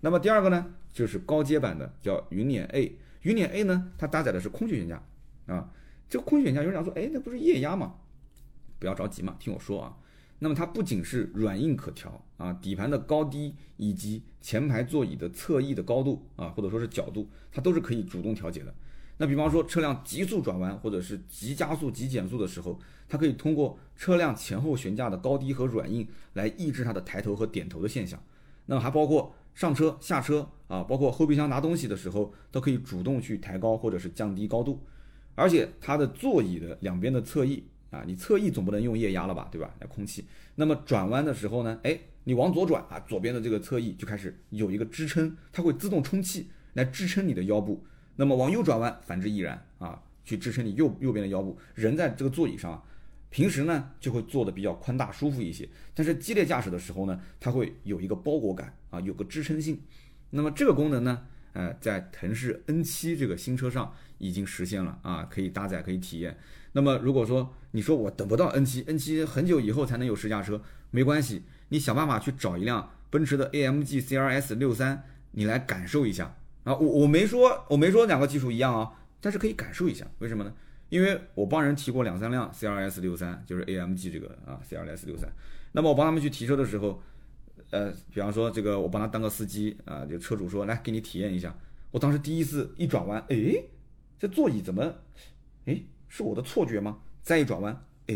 [0.01, 5.01] 那么第二个呢就是高阶版的叫云辇 A，云辇 A 呢它搭载的是空气悬架
[5.47, 5.71] 啊。
[6.09, 7.95] 这个空悬架有人讲说，哎，那不是液压吗？
[8.79, 9.97] 不要着急嘛，听我说啊。
[10.39, 18.73] 那么它不仅是软硬可调啊，底盘的高低以及前排座椅的侧翼的高度啊，或者说是角度，它都是可以主动调节的。
[19.17, 28.21] 那比方说车辆急速转弯或者是急加速、急减速的时候，它可以通过车辆前后悬架的高低和软硬来抑制它的抬头和点头的现象。
[28.65, 34.81] 那么还包括上车、下车啊，包括后备箱拿东西的时候，都可以主动去抬高或者是降低高度。
[35.35, 39.73] 而且它的座椅的两边的侧翼啊，你侧翼总不能用液压了吧，对吧？
[39.79, 40.25] 来空气。
[40.55, 47.85] 那么转弯的时候呢，哎，你往左转啊，左边的这个侧翼就开始有一个支撑，它会自动充气来支撑你的腰部。
[48.15, 51.57] 那么往右转弯，反之亦然啊，去支撑你右右边的腰部。
[51.73, 52.83] 人在这个座椅上，啊
[53.29, 59.81] 平时呢就会坐的比较宽大舒服一些，但是激烈驾驶的时候呢，它会有一个包裹感啊，有个支撑性。
[60.29, 61.27] 那么这个功能呢？
[61.55, 66.37] 呃，在腾势 N7 这个新车上已经实现了啊，可以搭载，可以体验。
[66.73, 76.75] 那么如果说你说我等不到 N7，N7 很久以后才能有试驾车，没关系，你想办法去找一辆奔驰的 AMG CRS 六三，你来感受一下啊。
[76.75, 78.91] 我我没说我没说两个技术一样啊，
[79.21, 80.53] 但是可以感受一下，为什么呢？
[80.89, 85.29] 因为我帮人提过两三辆 CRS 六三，就是 AMG 这个啊 CRS 六三。
[85.71, 87.01] 那么我帮他们去提车的时候。
[87.75, 91.53] 呃，比方说这个，我帮他当个司机啊，就车主说来给你体验一下。
[91.91, 93.35] 我当时第一次一转弯，哎，
[94.17, 94.95] 这座椅怎么，
[95.65, 96.99] 哎，是我的错觉吗？
[97.21, 98.15] 再一转弯，哎，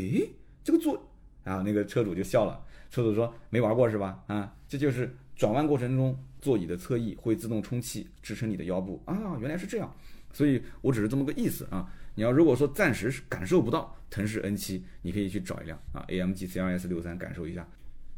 [0.63, 1.11] 这个座，
[1.43, 2.65] 然后那个车主就笑了。
[2.89, 4.23] 车主说没玩过是吧？
[4.27, 9.93] 啊，这就是转弯过程中座椅的侧翼会自动充气支撑你的腰部啊，原来是这样。
[10.31, 11.91] 所以我只是这么个意思啊。
[12.15, 17.67] 你要如果说暂时是感受不到腾势 N7，你可以去找一辆啊 AMG CRS 六三感受一下。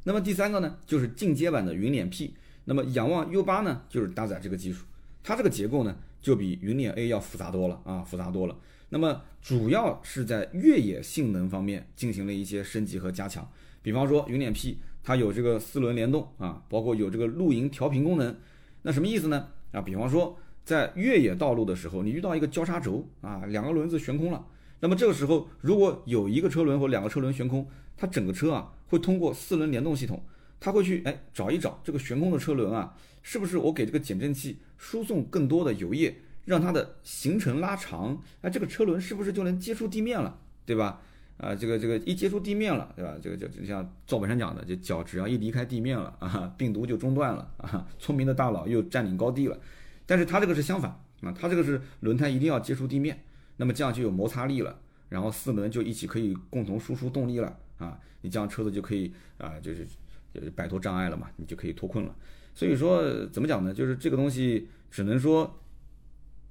[0.04, 2.34] 那么第三个呢，就是进阶版的云辇 P。
[2.66, 4.86] 那么仰望 U8 呢，就是搭载这个技术。
[5.24, 8.56] 它这个结构呢，就比云辇 A 要复杂多了啊，复杂多了。
[8.90, 13.48] 那么主要是在越野性能方面进行了一些升级和加强。
[13.82, 18.36] 比方说云辇 P，它有这个四轮联动啊，包括有这个露营调频功能。
[18.84, 19.48] 那什么意思呢？
[19.72, 24.46] 啊，比方说在越野道路的时候，你遇到一个交叉轴啊，两个轮子悬空了。
[24.82, 27.68] 那么这个时候，如果有一个车轮或两个车轮悬空，
[28.02, 30.24] 它整个车啊会通过四轮联动系统，
[30.60, 40.36] 它会去哎找一找这个悬空的车轮啊，是不是我给这个减震器输送更多的油液，让它的行程拉长，哎这个车轮是不是就能接触地面了，
[40.66, 41.00] 对吧？
[41.38, 43.16] 啊这个这个一接触地面了，对吧？
[43.22, 49.56] 这个就就像赵本山讲的，就脚只要一离开地面了啊，病毒就中断了啊，聪明的大脑又占领高地了。
[50.08, 50.90] 但是它这个是相反
[51.22, 53.24] 啊，它这个是轮胎一定要接触地面。
[53.58, 58.00] 那么这样就有摩擦力了，然后四轮就一起可以共同输出动力了啊！
[58.22, 59.86] 你这样车子就可以啊，就是
[60.34, 62.16] 就是摆脱障碍了嘛，你就可以脱困了。
[62.54, 63.74] 所以说怎么讲呢？
[63.74, 65.60] 就是这个东西只能说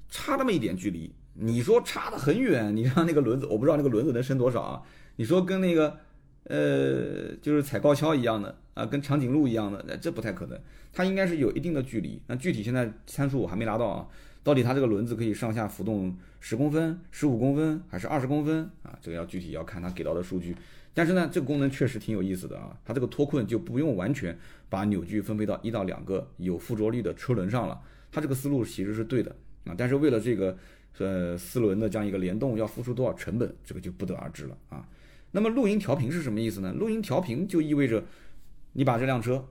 [0.09, 1.12] 差那么一点距离。
[1.35, 4.83] 你说差得很远，你让那个轮子，我不知道那个轮子能升多少啊？
[5.16, 5.97] 你说跟那个
[6.45, 10.61] 呃，就是踩高跷一样的啊，跟长颈鹿一样的，那这不太可能。
[10.93, 12.21] 它应该是有一定的距离。
[12.27, 14.09] 那具体现在参数我还没拿到啊。
[14.43, 18.99] 到底它这个轮子可以上下浮动十公分、十五公分还是二十公分啊？
[19.01, 20.57] 这个要具体要看它给到的数据。
[21.01, 22.79] 但是呢，这个功能确实挺有意思的啊。
[22.85, 27.81] 它这个脱困就不用完全把扭矩分配到一到两个有附着力的车轮上了。
[28.13, 29.35] 它这个思路其实是对的
[29.65, 29.75] 啊。
[29.79, 30.55] 但是为了这个
[30.99, 34.87] 呃四轮的这样一个联动要付出多少成本，这个就不得而知了啊。
[35.31, 36.71] 那么露营调频是什么意思呢？
[36.75, 38.05] 露营调频就意味着
[38.75, 39.49] 你把这辆车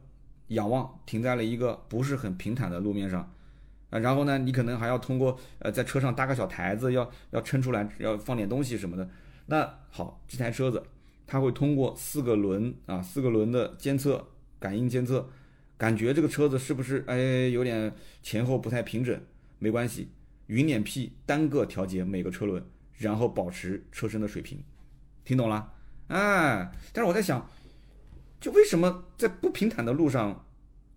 [0.49, 3.33] 仰望停在了一个不是很平坦的路面上。
[3.89, 9.09] 啊，然后呢，你可能还要通过呃，在车上搭个小台子，要要撑出来，要放点东西什么的。
[9.47, 10.83] 那好，这台车子
[11.29, 15.29] 它会通过四个轮啊，四个轮的监测感应监测，
[15.77, 19.21] 感觉这个车子是不是哎有点前后不太平整？
[19.59, 20.09] 没关系，
[20.47, 22.63] 云辇 P 单个调节每个车轮，
[22.97, 24.63] 然后保持车身的水平。
[25.23, 25.71] 听懂了？
[26.07, 27.47] 哎，但是我在想，
[28.39, 30.47] 就为什么在不平坦的路上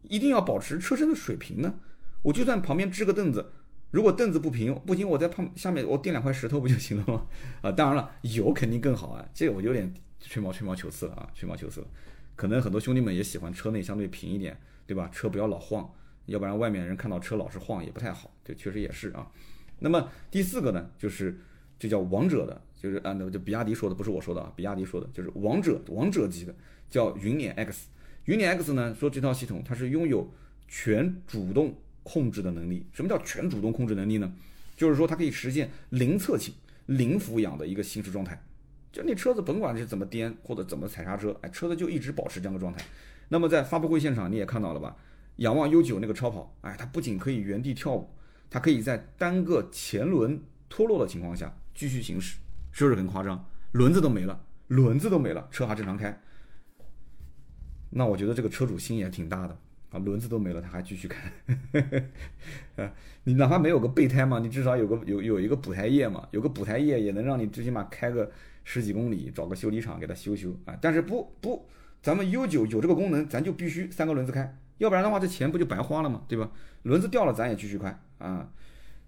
[0.05, 1.75] 一定要保持车身的水平呢？
[2.23, 3.53] 我就算旁边支个凳子，
[3.91, 7.27] 如果凳子不平，不行，我在旁下面我垫两块石头不就行了吗？
[7.61, 11.87] 啊，当然了，有肯定更好啊，这个我有点吹毛吹毛求疵了啊，吹毛求疵了。
[12.35, 15.09] 可能很多兄弟们也喜欢车内相对平一点，对吧？
[15.13, 15.93] 车不要老晃，
[16.27, 18.31] 要不然外面人看到车老是晃也不太好。
[18.45, 19.31] 这确实也是啊。
[19.79, 21.39] 那么第四个呢，就是
[21.79, 26.55] 这叫王者的，就是啊，那就比亚迪说的，不是我说的啊，比亚迪说的，就是王者王者级的，
[26.89, 27.89] 叫云辇 X。
[28.25, 30.33] 云辇 X 呢，说这套系统它是拥有
[30.69, 31.75] 全主动。
[32.05, 34.35] 控制的能力，什么叫全主动控制能力呢？
[34.77, 36.53] 就是说它可以实现零侧倾、
[36.87, 38.43] 零俯仰的一个行驶状态，
[38.93, 42.85] 就你车子甭管是怎么颠或者怎么踩刹车，哎，车子就一直保持这样的状态。
[43.29, 44.95] 那么在发布会现场你也看到了吧？
[45.37, 48.11] 仰望 U9 那个超跑，哎，它不仅可以原地跳舞，
[48.51, 52.39] 它可以在单个前轮脱落的情况下继续行驶，
[52.71, 53.43] 是不是很夸张？
[53.73, 56.21] 轮子都没了，轮子都没了，车还正常开。
[57.89, 59.59] 那我觉得这个车主心也挺大的。
[59.91, 61.31] 啊，轮子都没了，他还继续开，
[62.83, 62.91] 啊，
[63.25, 68.31] 你哪怕没有个备胎嘛，你至少有个有有一个补胎液嘛，有个补胎液也能让你最起码开个
[68.65, 70.79] 十几公里，找个修理厂给它修修啊。
[70.81, 71.69] 但是不不，
[72.03, 76.25] 咱们 U9 有这个功能，咱就必须三个轮子开，要不然的话这钱不就白花了吗？
[76.29, 76.51] 对吧？
[76.83, 78.51] 轮子掉了咱也继续开啊。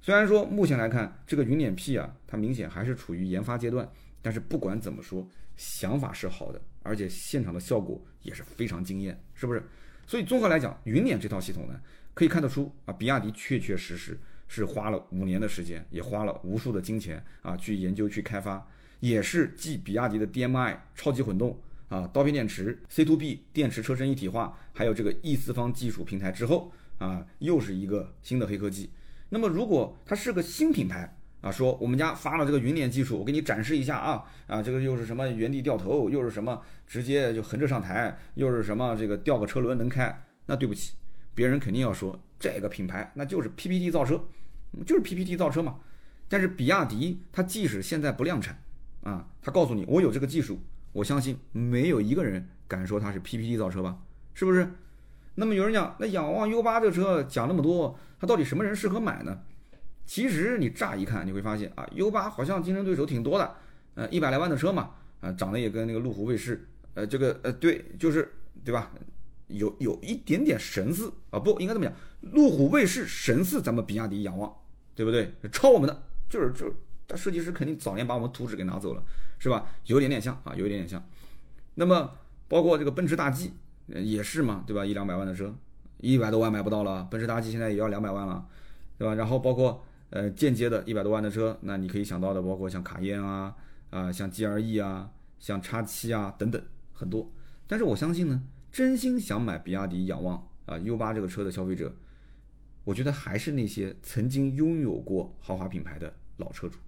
[0.00, 3.90] 虽然说目前来看这个云辇 P 啊，它明显还是处于研发阶段，
[4.20, 9.62] 但是不管怎么说，想法是好的，而且现场的效果也是非常惊艳，是不是？
[10.06, 11.80] 所以综合来讲，云辇这套系统呢，
[12.12, 18.68] 可以看得出啊，比亚迪确确实实是花了五年的时间，也花了无数的金钱啊，去研究去开发，
[19.04, 21.58] 也是继比亚迪的 DMI 超级混动
[21.90, 28.88] 啊，刀片电池 C to B 电池车身一体化，还有这个 E 四方技术平台之后啊，又是一个新的黑科技。
[29.28, 40.18] 那么如果它是个新品牌，啊，说我们家发了这个云辇技术，我给你展示一下啊啊，这个又是什么原地掉头，又是什么直接就横着上台，又是什么这个掉个车轮能开？
[40.46, 40.94] 那对不起，
[41.34, 44.24] 别人肯定要说这个品牌那就是 PPT 造车，
[44.86, 45.78] 就是 PPT 造车嘛。
[46.26, 48.58] 但是比亚迪它即使现在不量产
[49.04, 50.58] 啊，他告诉你我有这个技术，
[50.92, 53.96] 我相信没有一个人敢说它是 PPT 造车吧？
[54.34, 54.68] 是不是？
[55.36, 59.40] 那么有人讲，那仰望 U8 这个车讲那么多，它到底什么人适合买呢？
[60.06, 63.54] 其实你乍一看，你会发现啊，U8 好像竞争对手挺多的，
[63.94, 64.90] 呃，一百来万的车嘛，
[65.20, 68.32] 啊，长得也跟那个路虎卫士，呃，这个呃，对，就是
[68.64, 68.90] 对吧？
[69.48, 71.94] 有有一点点神似啊，不应该这么讲，
[72.32, 74.54] 路虎卫士神似咱们比亚迪仰望，
[74.94, 75.32] 对不对？
[75.52, 76.72] 抄我们的，就是就，
[77.14, 79.02] 设计师肯定早年把我们图纸给拿走了，
[79.38, 79.66] 是吧？
[79.86, 81.04] 有点点像啊，有一点点像。
[81.74, 82.12] 那么
[82.48, 83.52] 包括这个奔驰大 G，
[83.86, 84.84] 也是嘛，对吧？
[84.84, 85.54] 一两百万的车，
[85.98, 88.46] 一百多万买不到了，奔驰大 G 现在也要两百万了，
[88.98, 89.14] 对吧？
[89.14, 89.84] 然后包括。
[90.10, 93.52] 呃，间接的一百多万的车，那你可以想到的包括像卡宴啊，
[93.90, 96.62] 啊，像 G R E 啊，像叉七啊等等
[96.92, 97.28] 很多。
[97.66, 98.40] 但是我相信呢，
[98.70, 100.36] 真心想买比亚迪仰望
[100.66, 101.92] 啊 U8 这个车的消费者，
[102.84, 106.78] 我觉得还是那些曾经拥有过豪华品牌的老车主。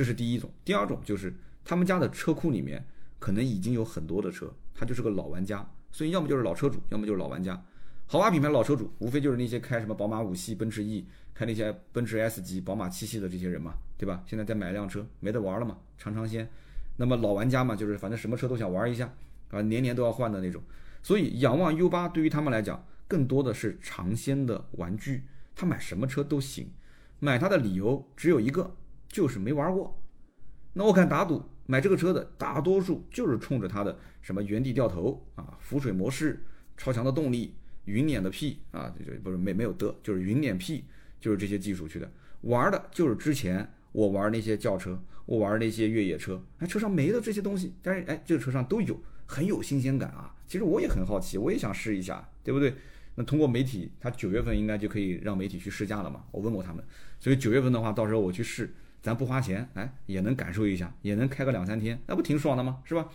[0.00, 0.50] 这是第一种。
[0.64, 1.30] 第二种就是
[1.62, 2.82] 他们家的车库里面
[3.18, 7.62] 可能已经有很多的车，他就是个老玩家，所以要么就是老车主，要么就是老玩家。
[8.06, 14.22] 豪华品牌老车主，无非就是那些开什么宝马五系、奔驰 E，开那些奔驰 S 级、宝马七系的这些人嘛，对吧？
[14.24, 16.48] 现在再买辆车，没得玩了嘛，尝尝鲜。
[16.96, 19.12] 那么老玩家嘛，就是反正什么车都想玩一下，
[19.50, 20.62] 啊，年年都要换的那种。
[21.02, 25.24] 所以仰望 U8 对于他们来讲，更多的是尝鲜的玩具。
[25.54, 26.70] 他买什么车都行，
[27.18, 28.74] 买它的理由只有一个，
[29.10, 30.02] 就是没玩过。
[30.72, 36.42] 那我敢打赌，买这个车的大多数就是冲着它的什么原地掉头啊、浮水模式、
[36.78, 37.54] 超强的动力。
[37.86, 40.84] 云辇的 P 啊，就不是没没有的，就是云辇 P，
[41.18, 42.08] 就是这些技术去的，
[42.42, 50.32] 玩的就是之前我玩那些轿车，我玩那些越野车，哎，车上没的这些东西，但是哎，这个车上都有，很有新鲜感啊。
[50.46, 52.74] 其实我也很好奇，我也想试一下，对不对？
[53.16, 56.24] 那通过媒体，他九月份应该就可以让媒体去试驾了嘛？
[56.30, 56.84] 我问过他们，
[57.18, 58.72] 所以九月份的话，到时候我去试，
[59.02, 62.80] 咱不花钱，哎，也能感受一下，也能开个两三天，那不挺爽的吗？
[62.84, 63.08] 是吧？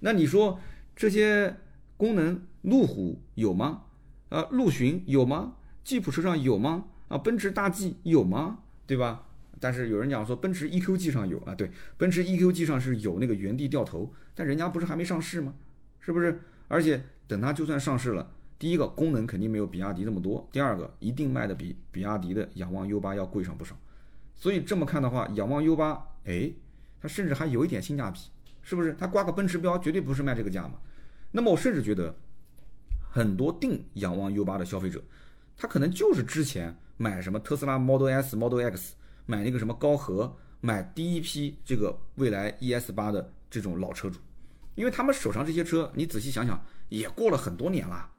[0.00, 0.60] 那你说
[0.94, 1.56] 这些
[1.96, 3.82] 功能，路虎有吗？
[4.28, 5.54] 呃，陆巡有吗？
[5.84, 6.84] 吉普车上有吗？
[7.08, 8.58] 啊，奔驰大 G 有吗？
[8.86, 9.22] 对吧？
[9.58, 15.54] 但是有人讲说奔驰 EQG 上有啊，对，奔驰 EQG 上是有那个原地掉头，但人家不是还没上市吗？
[16.00, 16.40] 是不是？
[16.68, 23.76] 而且等它就算上市了，第一个功能肯定没有比亚迪这么多，第二个一定卖的比比亚迪的仰望 U8 要贵上不少。
[24.36, 26.52] 所以这么看的话，仰望 U8，哎，
[27.00, 28.20] 它甚至还有一点性价比，
[28.62, 28.94] 是不是？
[28.94, 30.74] 它挂个奔驰标，绝对不是卖这个价嘛。
[31.32, 32.14] 那么我甚至觉得，
[33.10, 35.02] 很多订仰望 U8 的消费者，
[35.56, 36.76] 他可能就是之前。
[36.98, 38.94] 买什么特斯拉 Model S、Model X，
[39.26, 44.18] 买那个什么高和，买第一批这个蔚来 ES 八的这种老车主，
[44.76, 46.58] 因为他们手上这些车，你仔细想想，
[46.88, 48.10] 也过了很多年了，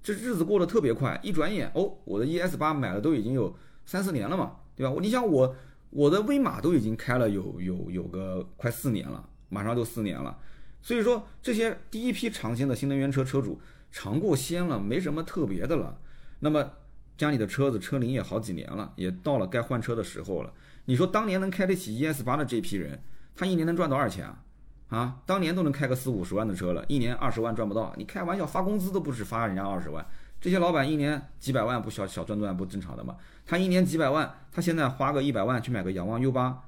[0.00, 3.52] 这日子过得特别快，一转眼哦，我的 ES 八买了都已经有
[3.84, 4.96] 三四年了嘛，对吧？
[5.00, 5.54] 你想我
[5.90, 10.38] 我的威马都已经开了有有有个快四年了，马上就四年了，
[10.82, 13.60] 所以说这些第一批尝鲜的新能源车车主
[13.92, 15.98] 尝过鲜了，没什么特别的了，
[16.38, 16.70] 那么。
[17.18, 20.50] 家里的车子车龄也好几年了，也到了该换车的时候了。
[20.86, 22.98] 你说当年能开得起 ES 八的这批人，
[23.36, 24.42] 他一年能赚多少钱啊？
[24.88, 27.92] 啊，当年都能开个四五十万的车了，一年二十万赚不到。
[27.98, 30.06] 你开玩笑，发工资都不止发人家二十万。
[30.40, 33.16] 这些老板一年几百万不小小赚赚不正常的吗？
[33.46, 36.62] 他一年几百万，他现在花个一百万去买个仰望 U 八，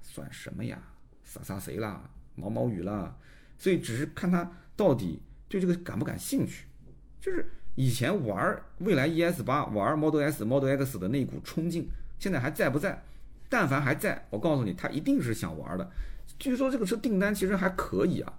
[0.00, 0.78] 算什么呀？
[1.24, 2.10] 洒洒谁啦？
[2.34, 3.16] 毛毛雨啦？
[3.58, 6.66] 所以只是看他到底对这个感不感兴趣，
[7.20, 7.50] 就是。
[7.74, 11.88] 以前玩未来 ES 八、玩 Model S、Model X 的那股冲劲，
[12.18, 13.02] 现在还在不在？
[13.48, 15.90] 但凡还在，我告诉你，他一定是想玩的。
[16.38, 18.30] 据说这个车订单其实还可以啊，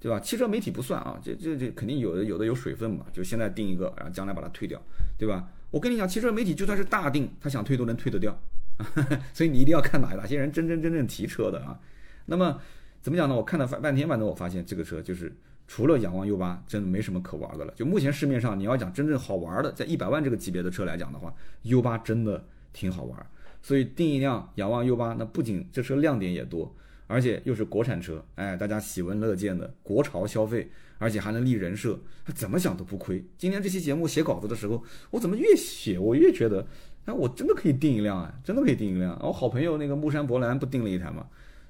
[0.00, 0.18] 对吧？
[0.18, 4.80] 汽车媒体不算啊，这这这肯定有的有的有水分嘛，就现在定一个，然后将来把它退掉，
[5.18, 5.48] 对吧？
[5.70, 8.36] 我跟你讲，汽车媒体就算是大定，他想退都能退得掉。
[9.32, 11.78] 所以你一定要看哪哪些人真真正正提车的啊。
[12.26, 12.58] 那么
[13.02, 13.36] 怎么讲呢？
[13.36, 15.32] 我看了半半天，反正我发现这个车就是。
[15.72, 17.72] 除了仰望 U 八，真的没什么可玩的了。
[17.76, 21.32] 就目前市面上，你要讲真正好玩的，在一百万这个级别的车来讲的话
[21.62, 23.24] ，U 八真的挺好玩。
[23.62, 26.74] 所以订一辆仰望 U 八，那不仅这车亮点也多，
[27.10, 33.24] 而且又是国产车，哎，大家喜闻乐见的国潮消费，而且还能立人设，他怎么想都不亏。
[33.36, 34.80] 今天这期节目写稿子的时候，
[35.10, 36.64] 我怎么越写我越觉得，
[37.06, 39.18] 哎，我真的可以订一辆啊，真的可以订一辆。
[39.22, 41.26] 我好朋友那个木山博兰不订了一台吗？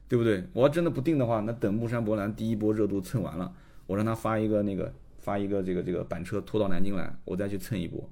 [0.09, 0.45] 对不对？
[0.53, 3.51] 我要真的不订的话，那等木山博兰第一波热度蹭完了。
[3.87, 8.09] 我让他发一个那个发一个这个这个板车拖到南京来，我再去蹭一波。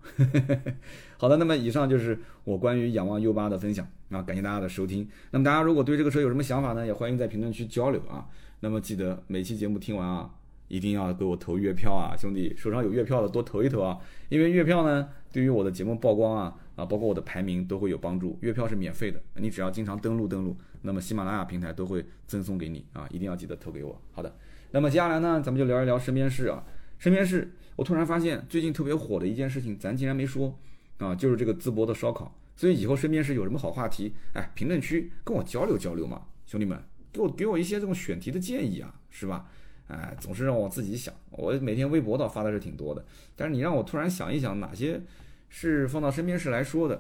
[1.17, 5.09] 好的，那么以上就是我关于仰望 U 八的分享啊，感谢大家的收听。
[5.31, 8.29] 那么大家如果对这个车有什么想法呢，也欢迎在评论区交流啊。
[8.61, 10.31] 那么记得每期节目听完啊，
[10.69, 13.99] 一定要给我投月票啊，兄弟手上有月票的多投一投啊，
[14.29, 18.39] 因为月票呢对于我的节目曝光啊啊，包括我的排名都会有帮助。
[18.43, 24.01] 月票是免费的，你只要经常登录登录，那么喜马拉雅平台都会赠送给你啊，一定要记得投给我。
[24.13, 24.37] 好的。
[24.71, 26.63] 那么接下来呢，咱们就聊一聊身边事啊。
[26.99, 30.59] 身边事，我突然发现最近特别火的一件事情，咱竟然没说
[30.99, 32.35] 啊，就是这个淄博的烧烤。
[32.57, 36.77] 所以以后身边事有什么好话题，哎，评论区跟我交流交流嘛，兄弟们，
[37.13, 39.47] 给我给我一些这种选题的建议啊，是吧？
[39.87, 41.15] 哎，总是让我自己想。
[41.31, 43.05] 我每天微博倒发的是挺多的，
[43.37, 45.01] 但是你让我突然想一想，哪些
[45.49, 46.97] 是放到身边事来说的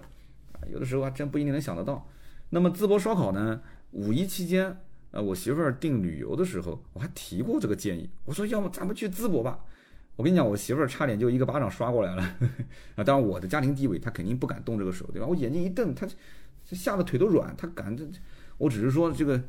[0.52, 0.62] 啊？
[0.72, 2.08] 有的时候还真不一定能想得到。
[2.50, 4.76] 那么淄博烧烤呢，五一期间。
[5.10, 8.08] 呃，我媳妇儿订旅游的时候，我还提过这个建议。
[8.26, 9.58] 我说，要么咱们去淄博吧。
[10.18, 12.22] 我跟你讲，我媳妇儿差点就一个巴掌刷过来了。
[12.96, 15.26] 啊，当然我的家庭地位，她肯定不敢动这个手，对吧？
[15.28, 16.08] 我眼睛一瞪，她
[16.64, 18.18] 吓得腿都软，她敢这这？
[18.56, 19.40] 我只是说这个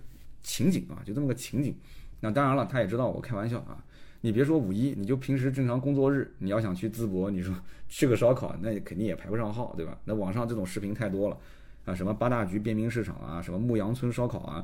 [0.43, 1.75] 情景啊，就这么个情景。
[2.19, 3.83] 那当然了，她也知道我开玩笑啊。
[4.21, 7.51] 你别说五一，你就平时正常工作日，你要想去淄博，你说
[7.87, 9.97] 吃个烧烤，那肯定也排不上号，对吧？
[10.05, 11.37] 那网上这种视频太多了
[11.85, 14.63] 啊，什么八大局便民市场啊，什么牧羊村烧烤啊。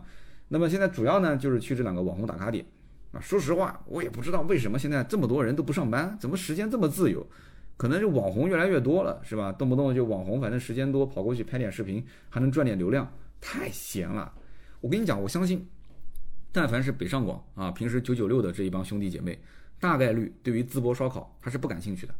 [0.50, 2.64] 那么现在主要呢就是去这两个网红打卡点，
[3.22, 7.26] 说实话我也不知道为什么现在这么多人都不上班，怎么时间这么自由？
[7.78, 9.52] 可能是网红越来越多了，是吧？
[9.52, 13.12] 动不动就网红，反正时间多，跑过去拍点视频，还能赚点流量，
[13.42, 14.34] 太闲了。
[14.80, 15.68] 我跟你讲，我相信，
[16.54, 19.38] 但凡是北上广啊，平时九九六的这一帮兄弟姐妹，
[19.80, 22.16] 大概率对于淄博烧烤他是不感兴趣的，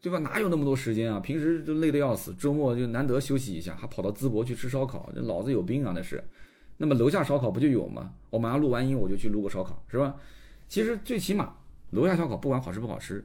[0.00, 0.18] 对吧？
[0.18, 1.20] 哪有那么多时间啊？
[1.20, 5.92] 平时就累得要死，周末就难得休息一下，还跑到淄博去吃烧烤，这脑子有病啊！
[5.94, 6.22] 那是。
[6.76, 8.12] 那么楼下烧烤不就有吗？
[8.30, 10.16] 我马上录完音，我就去撸个烧烤，是吧？
[10.68, 11.54] 其实最起码
[11.90, 13.24] 楼下烧烤不管好吃不好吃，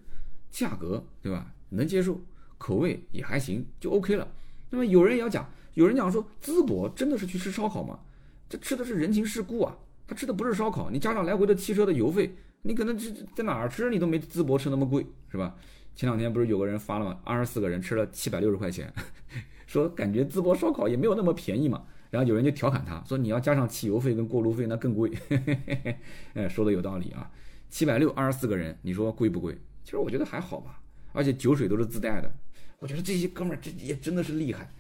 [0.51, 1.51] 价格对吧？
[1.69, 2.19] 能接受，
[2.57, 4.27] 口味也还行，就 OK 了。
[4.69, 7.99] 那么有人也要讲，有人讲说淄博真的是去吃烧烤吗？
[8.47, 9.77] 这吃的是人情世故啊，
[10.07, 15.55] 他吃的不是烧烤，你加上来回的汽车的油费，你可能这在哪儿吃你都没淄博吃那么贵，是吧？
[15.95, 17.19] 前两天不是有个人发了吗？
[17.23, 18.93] 二十四个人吃了七百六十块钱，
[19.65, 21.83] 说感觉淄博烧烤也没有那么便宜嘛。
[22.09, 25.11] 然后有人就调侃他说：“你要加上汽油费跟过路费，那更贵。
[26.33, 27.29] ”哎，说的有道理啊，
[27.69, 29.57] 七百六二十四个人，你说贵不贵？
[29.83, 30.81] 其实我觉得还好吧，
[31.13, 32.31] 而且酒水都是自带的。
[32.79, 34.71] 我觉得这些哥们儿这也真的是厉害。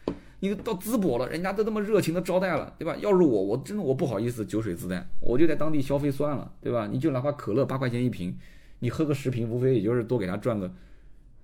[0.41, 2.95] 你到淄博了，人家都那么热情的招待了，对吧？
[2.97, 6.87] 要是我，我真的我不好意思酒水自带，我就在当地消费算了，对吧？
[6.87, 8.37] 你就哪怕可乐八块钱一瓶，
[8.79, 10.73] 你喝个十瓶，无非也就是多给他赚个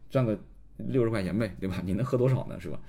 [0.10, 0.40] 赚个
[0.78, 1.82] 六十块钱呗，对吧？
[1.84, 2.80] 你能喝多少呢，是吧？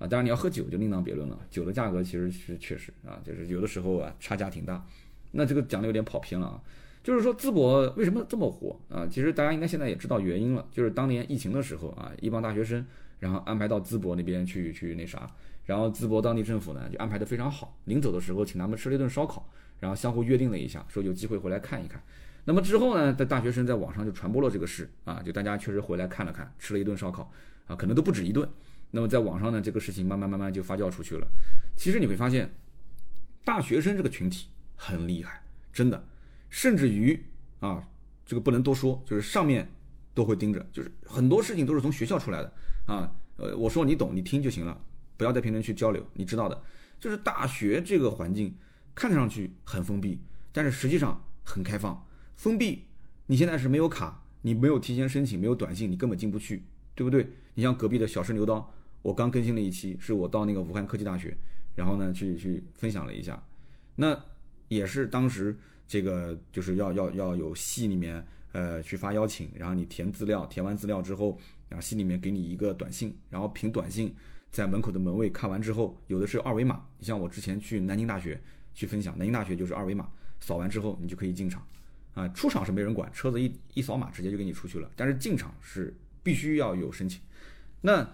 [0.00, 4.84] 啊，当然你要喝酒就另当别论了，酒的价格其实是确实啊，就是有的时候啊差价挺大。
[5.30, 6.60] 那这个讲的有点跑偏了啊，
[7.04, 9.06] 就是说淄博为什么这么火啊？
[9.06, 12.84] 其实大家应该现在也知道原因了，就是当年疫情的时候啊，一帮大学生
[13.18, 15.30] 然后安排到淄博那边去去那啥。
[15.66, 19.48] 然后淄博当地政府呢就安排的非常好，临走的时候请他们吃了一顿烧烤，
[19.78, 22.02] 然后相互约定了一下，说有机会回来看一看。
[22.46, 27.30] 那么之后呢，在大学生在网上就传播了这个事啊，就大家确实回来看了看，吃了一顿烧烤
[27.68, 28.48] 啊，可能都不止一顿。
[28.90, 31.26] 那么在网上呢，这个事情慢慢慢慢就发酵出去了。
[31.76, 32.52] 其实你会发现，
[33.44, 36.04] 大学生这个群体很厉害，真的，
[36.48, 37.22] 甚至于
[37.60, 37.86] 啊，
[38.26, 39.68] 这个不能多说，就是上面
[40.12, 42.52] 都会盯着，就是很多事情都是从学校出来的
[42.86, 43.10] 啊。
[43.36, 44.78] 呃，我说你懂，你听就行了。
[45.16, 46.62] 不要在评论区交流，你知道的，
[46.98, 48.54] 就是大学这个环境
[48.94, 50.18] 看上去很封闭，
[50.50, 52.06] 但是实际上很开放。
[52.36, 52.86] 封闭，
[53.26, 56.64] 你现在是没有卡，你没有提前申请，没有短信，你根本进不去，
[56.94, 57.28] 对不对？
[57.52, 58.72] 你像隔壁的小试牛刀，
[59.02, 61.36] 我刚更新了一期，是我到那个武汉科技大学，
[61.74, 63.42] 然后呢去去分享了一下，
[63.94, 64.18] 那
[64.68, 71.38] 也是当时这个就是要要要有系里面呃去发邀请，然后你填资料，填完资料之后，
[71.68, 74.14] 然后系里面给你一个短信，然后凭短信。
[74.52, 76.84] 在门口的门卫看完之后，有的是二维码。
[76.98, 78.36] 你像我之前去南京大学
[78.74, 81.64] 去分享，南京大学就是二维码，扫完之后你就可以进场。
[82.14, 84.90] 啊，出场是没人管，车子一一扫码直接就给你出去了。
[84.96, 87.22] 但是进场是必须要有申请。
[87.80, 88.04] 那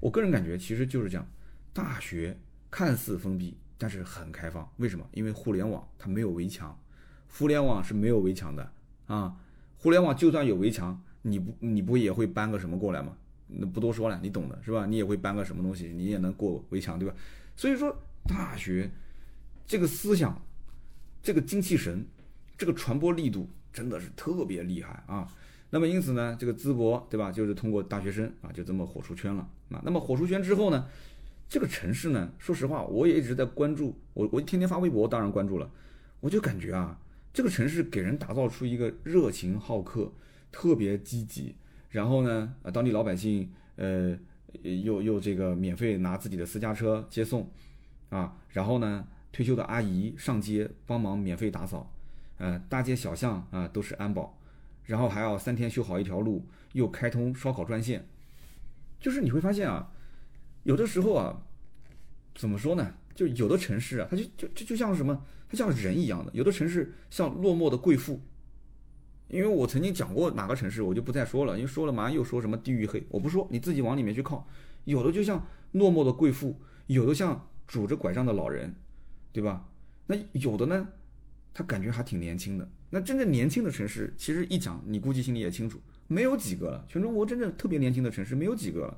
[0.00, 1.26] 我个人感觉其实就是这样，
[1.72, 2.36] 大学
[2.70, 4.70] 看似封闭，但是很开放。
[4.76, 5.06] 为什么？
[5.12, 6.78] 因为互联网它没有围墙，
[7.28, 8.72] 互联网是没有围墙的
[9.06, 9.36] 啊。
[9.76, 13.16] 互联网就算有围墙，你不你不也会搬个什么过来吗？
[13.46, 14.86] 那不多说了，你懂的是吧？
[14.86, 17.14] 你也会搬个什么东西，你也能过围墙，对吧？
[17.56, 17.96] 所以说，
[18.26, 18.90] 大学
[19.66, 20.40] 这个思想、
[21.22, 22.04] 这个精气神、
[22.56, 25.26] 这个传播力度真的是特别厉害啊。
[25.70, 27.30] 那么因此呢，这个淄博，对吧？
[27.30, 29.80] 就是通过大学生啊，就这么火出圈了啊。
[29.84, 30.86] 那么火出圈之后呢，
[31.48, 35.70] 这个城市呢，说实话，我也一直在关注，我我天天发微博，当然关注了。
[36.20, 36.98] 我就感觉啊，
[37.32, 40.10] 这个城市给人打造出一个热情好客、
[40.50, 41.54] 特别积极。
[41.90, 44.18] 然后呢，啊，当地老百姓，呃，
[44.62, 47.50] 又又这个免费拿自己的私家车接送，
[48.08, 51.92] 啊，然后呢，退休的阿姨上街帮忙免费打扫，
[52.38, 54.37] 呃，大街小巷啊都是安保，
[54.88, 58.08] 然后还要三天修好一条路，又开通烧烤专线，
[58.98, 59.92] 就是你会发现啊，
[60.62, 61.42] 有的时候啊，
[62.34, 62.94] 怎么说呢？
[63.14, 68.18] 就有的城市啊，它就就就就像什么，它像人一样的，有的城市像落寞的贵妇。
[69.28, 74.48] 因为我曾经讲过哪个城市，我就不再说了，因为说了马上又说什么地域黑，我不说，你自己往里面去靠。
[74.84, 78.74] 有的就像落寞的贵妇，有的像拄着拐杖的老人，
[79.30, 79.68] 对吧？
[80.06, 80.88] 那有的呢，
[81.58, 82.70] 他感觉还挺年轻的。
[82.88, 86.86] 那真正年轻的城市，其实一讲，你估计心里也清楚，没有几个了。
[86.88, 88.96] 全中国真正特别年轻的城市没有几个了。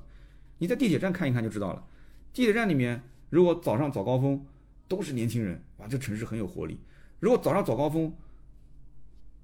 [0.59, 1.83] 你在地铁站看一看就知道了。
[2.31, 3.01] 地铁站里面，
[3.31, 4.45] 如果早上早高峰
[4.87, 6.77] 都是年轻人，哇，这城市很有活力。
[7.19, 8.13] 如果早上早高峰，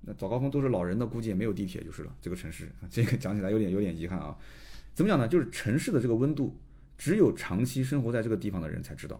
[0.02, 2.16] 那早高峰都是老人的，估计也没有地铁就是了。
[2.22, 4.38] 这个城市， 这个讲起来有点有点遗憾啊。
[4.94, 5.28] 怎么讲呢？
[5.28, 6.56] 就是城市的这个温度，
[7.00, 9.20] 只有长期生活在这个地方的人才知道。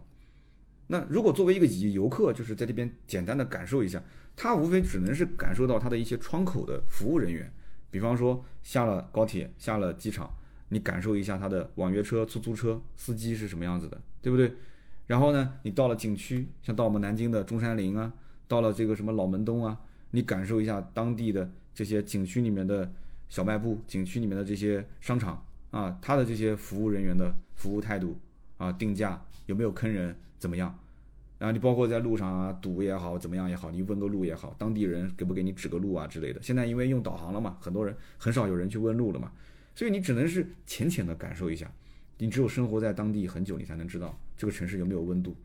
[0.88, 4.02] 那如果作为一个游游客，就是在这边简单的感受一下，
[4.36, 7.52] 他无非只能是感受到他的一些窗口的服务人员，
[7.92, 10.34] 比方说下了高铁、下了机场，
[10.70, 14.54] 你感受一下他的网约车、出租车司机是什么样子的，对不对？
[15.08, 18.12] 然后呢，你到了景区，像到我们南京的中山陵啊，
[18.48, 19.80] 到了这个什么老门东啊。
[20.12, 22.90] 你感受一下当地的这些景区里面的
[23.28, 28.18] 小卖部、景区里面的这些商场啊，他的这些服务人员的服务态度
[28.58, 30.78] 啊，定价有没有坑人，怎么样？
[31.40, 36.42] 然后你包括在路上啊堵也好，怎么样也好，你问个路也好，当地人给不给你指个路啊之类的。
[36.42, 39.32] 现在因为用导航了嘛，很多人很少有人去问路了嘛，
[39.76, 41.72] 所以你只能是浅浅的感受一下。
[42.18, 45.36] 你只有生活在当地很久，你才能知道这个城市有没有温度，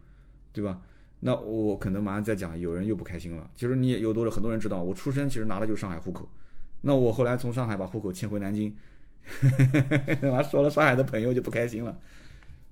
[0.52, 0.80] 对吧？
[1.20, 3.50] 那我可能马上再讲，有人又不开心了。
[3.54, 6.26] 其实你也有多了很多人知道，我出生其实拿的就是上海户口。
[6.80, 8.74] 那我后来从上海把户口迁回南京，
[10.22, 11.96] 完说了上海的朋友就不开心了。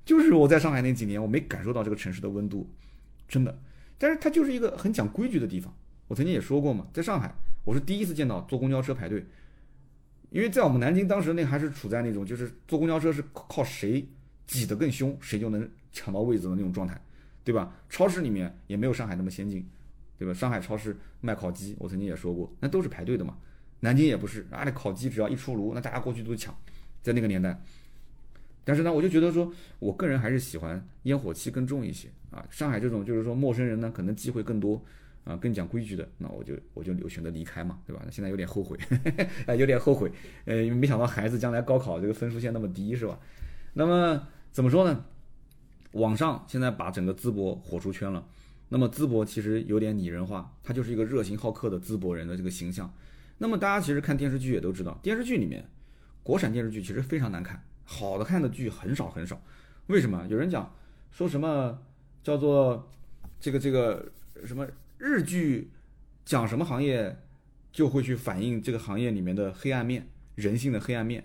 [0.05, 2.68] 就是我在上海那几年，我没感受到这个城市的温度，
[3.28, 3.59] 真的。
[3.98, 5.74] 但是它就是一个很讲规矩的地方。
[6.09, 7.34] 我曾经也说过嘛，在上海
[7.64, 9.24] 我是第一次见到坐公交车排队，
[10.30, 14.07] 因为在我们南京当时那还是处在那种就是坐公交车是靠谁
[14.46, 17.01] 挤得更凶，谁就能抢到位子的那种状态。
[17.42, 17.74] 对吧？
[17.88, 19.66] 超市里面也没有上海那么先进，
[20.18, 20.32] 对吧？
[20.32, 23.36] 上海超市卖烤鸡，我曾经也说过，那都是排队的嘛。
[23.80, 26.55] 南京也不是，啊，那烤鸡只要一出炉，那大家过去都抢，
[27.03, 27.59] 在那个年代。
[28.70, 32.46] 但是呢，我就觉得说，我个人还是喜欢烟火气更重一些啊。
[32.48, 34.80] 上海这种就是说陌生人呢，可能机会更多
[35.24, 38.00] 啊，更讲规矩的，那我就我就留选择离开嘛，对吧？
[38.04, 38.78] 那现在有点后悔，
[39.46, 40.08] 哎，有点后悔，
[40.44, 43.18] 呃，没想到孩子将来高考这个分数线那么低，是吧？
[43.74, 45.04] 那么怎么说呢？
[45.94, 48.24] 网上现在把整个淄博火出圈了，
[48.68, 52.88] 那么淄博其实有点拟人化，它就是一个热情好客的淄博人的这个形象。
[53.38, 55.68] 那么大家其实看电视剧也都知道，电视剧里面，
[56.22, 57.60] 国产电视剧其实非常难看。
[57.93, 59.43] 好的看的剧很少很少，
[59.88, 60.24] 为什么？
[60.28, 60.72] 有人讲
[61.11, 61.76] 说什么
[62.22, 62.88] 叫做
[63.41, 64.12] 这个这个
[64.47, 64.64] 什么
[64.97, 65.72] 日剧
[66.24, 67.18] 讲什么行业
[67.72, 71.24] 就会去反映这个行业里面的黑暗面、人性的黑暗面。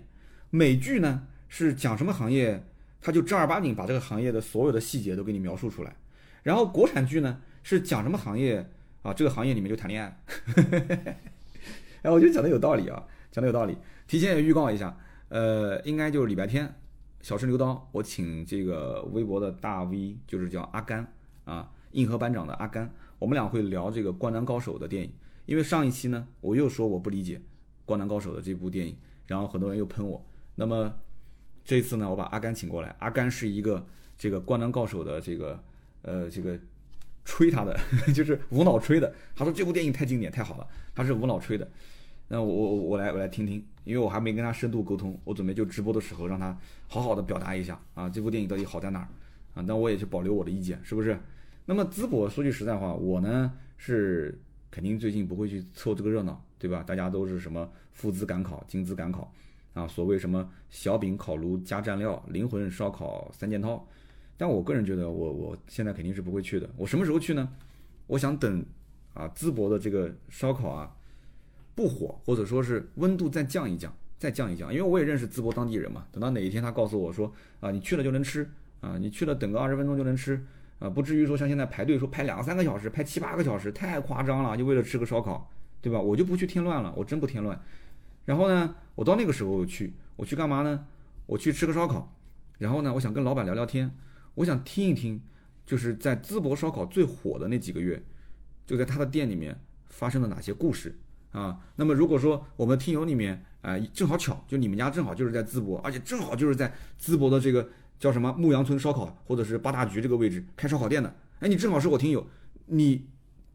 [0.50, 2.60] 美剧呢是讲什么行业，
[3.00, 5.94] 他就正儿八经把这个行业的所有的细节都给你描述出来。
[6.42, 8.68] 然后国产剧呢是讲什么行业
[9.02, 9.14] 啊？
[9.14, 10.20] 这个行业里面就谈恋爱。
[12.02, 13.78] 哎，我觉得讲的有道理啊，讲的有道理。
[14.08, 14.98] 提前也预告一下。
[15.28, 16.72] 呃，应该就是礼拜天，
[17.20, 21.12] 小试牛刀，我请这个微博的大 V，就是叫阿甘
[21.44, 25.12] 啊，硬核班长的阿甘，我们俩会聊这个《灌篮高手》的电影。
[25.46, 27.38] 因为上一期呢，我又说我不理解
[27.84, 28.96] 《灌篮高手》的这部电影，
[29.26, 30.24] 然后很多人又喷我。
[30.54, 30.92] 那么
[31.64, 35.62] 这次呢，我把阿甘请过来，阿甘是一个这个《灌篮高手》的这个
[36.02, 36.58] 呃这个
[37.24, 37.78] 吹他的，
[38.14, 39.12] 就是无脑吹的。
[39.34, 41.68] 他说这部电影太经典太好了，他是无脑吹的。
[42.28, 46.58] 那我我我来我来听听，因为我还没跟他深度沟通，我准备就直播的时候让他
[46.88, 49.08] 好好的表达一下啊，这部电影到底好在哪儿
[49.54, 49.62] 啊？
[49.66, 51.16] 那我也去保留我的意见，是不是？
[51.66, 54.36] 那么淄博说句实在话，我呢是
[54.72, 56.82] 肯定最近不会去凑这个热闹，对吧？
[56.82, 59.32] 大家都是什么赴淄赶考、金资赶考
[59.74, 63.86] 啊，所谓什么小饼烤炉加蘸料、灵魂烧烤三件套，
[64.36, 66.68] 但我个人觉得，我我现在肯定是不会去的。
[66.76, 67.48] 我什么时候去呢？
[68.08, 68.64] 我想等
[69.14, 70.92] 啊淄博的这个烧烤啊。
[71.76, 76.06] 不火，或者说是温度再降一降，再降一降，因为我也认识淄博当地人嘛。
[76.10, 78.50] 等到哪一天他告诉我说啊，你去了就能吃
[78.80, 80.42] 啊，你去了等个二十分钟就能吃
[80.78, 85.50] 啊，不至于说像现在排队说排两三个小时，排七八个小时，太夸张了，就为了吃个烧烤，
[85.80, 86.00] 对吧？
[86.00, 87.60] 我就不去添乱了，我真不添乱。
[88.24, 90.86] 然后呢，我到那个时候去，我去干嘛呢？
[91.26, 92.16] 我去吃个烧烤，
[92.58, 93.90] 然后呢，我想跟老板聊聊天，
[94.34, 95.20] 我想听一听，
[95.66, 98.02] 就是在淄博烧烤最火的那几个月，
[98.64, 99.60] 就在他的店里面
[99.90, 100.96] 发生了哪些故事。
[101.36, 107.68] 啊，那么如果说我们听友里面，啊，正好巧，就你们家正好就是在淄博，而且正好就是在淄博的这个
[107.98, 112.26] 叫什么牧羊村烧烤，或者是八大局这个位置开烧烤店的，哎，你正好是我听友，
[112.64, 113.06] 你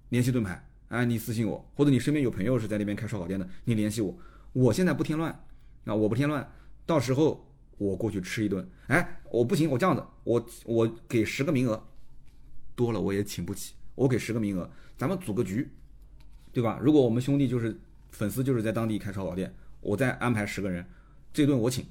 [0.10, 4.16] 联系盾牌，哎，你私信我，或者你身边有朋友是在那边开烧烤店的，你联系我，
[4.54, 5.32] 我现在不添乱，
[5.86, 6.48] 啊，我不添乱，
[6.86, 11.84] 到时候我过去吃一顿，哎，我不行，我这样子，我我给十个名额，
[12.76, 15.68] 多了我也请不起，我给十个名额，咱们组个局。
[16.52, 16.80] 对吧？
[16.82, 17.78] 如果我们兄弟就是
[18.10, 20.86] 粉丝，就是在当地开烧烤店，我再安排十个人，
[21.34, 21.86] 这顿我请，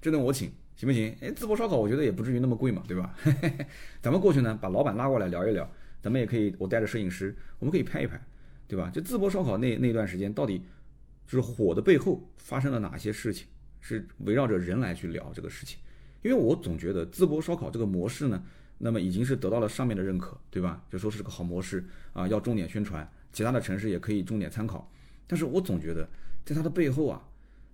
[0.00, 1.14] 这顿我请，行不行？
[1.20, 3.14] 哎，淄博烧烤我觉得也不至于那么贵嘛，对吧？
[4.02, 5.70] 咱们过去呢，把老板拉过来聊一聊，
[6.02, 8.20] 咱们也可以，我带着摄影师，我们可以拍一拍，
[8.66, 8.90] 对吧？
[8.92, 10.62] 就淄博烧烤那那段时间，到底
[11.26, 13.46] 就是火的背后发生了哪些事情？
[13.82, 15.78] 是围绕着人来去聊这个事情，
[16.20, 18.42] 因为我总觉得淄博烧烤这个模式呢，
[18.76, 20.84] 那么已经是得到了上面的认可，对吧？
[20.90, 21.82] 就说是个好模式
[22.12, 23.10] 啊，要重点宣传。
[23.32, 24.90] 其他的城市也可以重点参考，
[25.26, 26.08] 但是我总觉得，
[26.44, 27.22] 在它的背后啊，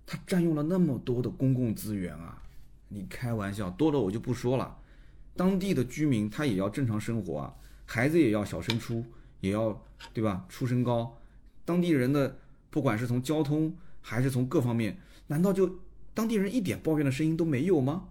[0.05, 2.41] 它占用了那么多的公共资源啊，
[2.89, 4.77] 你开玩笑，多了我就不说了。
[5.35, 7.53] 当地的居民他也要正常生活啊，
[7.85, 9.03] 孩子也要小升初，
[9.39, 9.83] 也要
[10.13, 10.45] 对吧？
[10.49, 11.17] 出身高，
[11.65, 12.39] 当地人的
[12.69, 14.97] 不管是从交通还是从各方面，
[15.27, 15.79] 难道就
[16.13, 18.09] 当地人一点抱怨的声音都没有吗？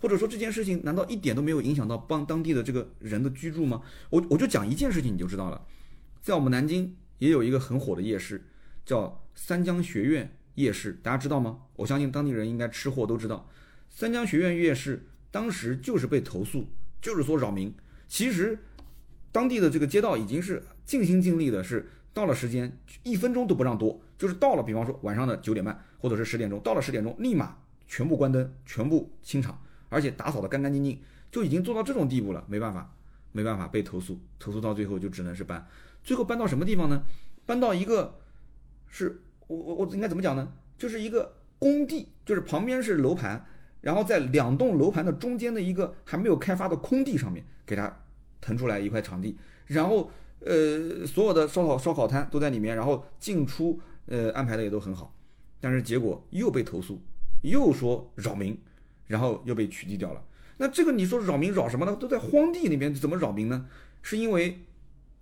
[0.00, 3.82] 或者说这件事情难道一点都没有影响到帮当地的这个人的居住吗？
[4.10, 5.66] 我我就讲一件事情你就知道了。
[6.24, 8.42] 在我们南京也有一个很火的夜市，
[8.86, 11.58] 叫三江学院夜市，大家知道吗？
[11.76, 13.46] 我相信当地人应该吃货都知道。
[13.90, 16.66] 三江学院夜市当时就是被投诉，
[17.02, 17.74] 就是说扰民。
[18.08, 18.58] 其实
[19.30, 30.98] 当地的这个街道已经是尽心尽力的，是到了时间一分钟都不让多，就是到了，比方说晚上的九点半或者是十点钟，到了十点钟立马全部关灯，全部清场，而且打扫的干干净净，
[31.30, 32.42] 就已经做到这种地步了。
[32.48, 32.96] 没办法，
[33.30, 35.68] 没办法被投诉，投诉到最后就只能是搬。
[36.04, 37.04] 最后搬到什么地方呢？
[37.46, 38.20] 搬到一个，
[38.88, 40.52] 是我我我应该怎么讲呢？
[40.78, 43.44] 就是一个工地，就是旁边是楼盘，
[43.80, 48.00] 然后在两栋楼盘的中间的一个还没有开发的空地上面，给它
[48.40, 49.36] 腾出来一块场地，
[49.66, 55.14] 然后呃所有的烧烤烧烤摊都在里面，然后进出呃安排的也都很好，
[55.60, 57.02] 但是结果又被投诉，
[57.42, 58.58] 又说扰民，
[59.06, 60.24] 然后又被取缔掉了。
[60.56, 61.96] 那这个你说扰民扰什么呢？
[61.96, 63.66] 都在荒地里面怎么扰民呢？
[64.02, 64.60] 是因为。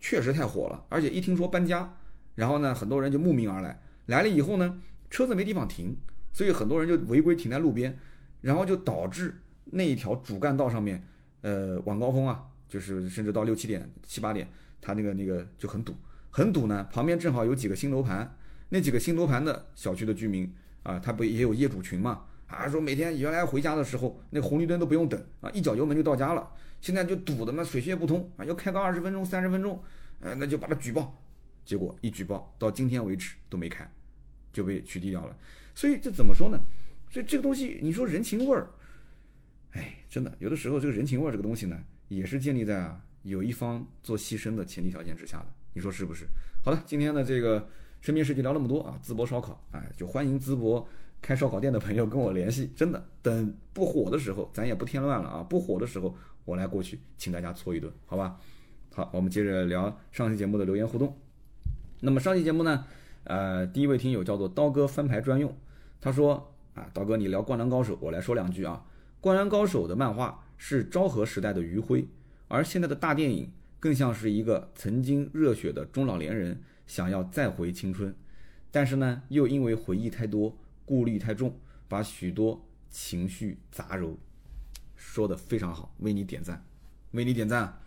[0.03, 1.97] 确实太火了，而且一听说搬家，
[2.35, 3.81] 然后呢，很多人就慕名而来。
[4.07, 5.97] 来了以后呢，车子没地方停，
[6.33, 7.97] 所以很多人就违规停在路边，
[8.41, 11.07] 然后就导致那一条主干道上面，
[11.43, 14.49] 呃，晚高峰啊，就是甚至到六七点、七八点，
[14.81, 15.95] 它那个那个就很堵，
[16.31, 16.85] 很堵呢。
[16.93, 18.37] 旁边正好有几个新楼盘，
[18.71, 22.25] 那几个新楼盘的小区的居民啊，他不也有业主群嘛？
[22.49, 26.51] 啊，说每天原来回家的时候，那红绿灯都不用等啊，一脚油门就到家了。
[26.83, 29.83] 现在就堵的嘛，水泄不通啊，要开个二十分钟、三十分钟，
[30.21, 31.19] 呃，那就把它举报。
[31.65, 33.89] 结果一举报，到今天为止都没开，
[34.53, 35.35] 就被取缔掉了。
[35.75, 36.59] 所以这怎么说呢？
[37.09, 38.69] 所以这个东西，你说人情味儿，
[39.71, 41.79] 哎，真的有的时候这个人情味儿这个东西呢，
[42.09, 45.47] 也是建立在啊有一方做牺牲的前提条件之下的。
[45.73, 46.27] 你说是不是？
[46.65, 47.69] 好了，今天的这个
[48.01, 50.85] 身边事就聊那么多啊，淄博烧烤，哎，就欢迎淄博
[51.21, 52.73] 开烧烤店的朋友跟我联系。
[52.75, 55.43] 真的，等不火的时候，咱也不添乱了啊。
[55.45, 58.39] 不火的时候，我来过去请大家搓一顿，好吧？
[58.95, 61.17] 好，我们接着聊上期节目的留言互动。
[62.01, 62.85] 那么上期节目呢，
[63.25, 65.57] 呃，第一位听友叫做刀哥翻牌专用，
[66.01, 68.85] 他说啊，刀哥你聊灌篮高手，我来说两句啊。
[69.21, 72.09] 灌篮高手的漫画是昭和时代的余晖，
[72.49, 78.15] 而现在的大电影更像是一个曾经热血的中老年人想要再回青春，
[78.71, 81.55] 但是呢，又因为回忆太多，顾虑太重，
[81.89, 84.17] 把许多情绪杂糅。
[85.05, 86.65] 说的非常好，为你点赞，
[87.11, 87.81] 为你点赞。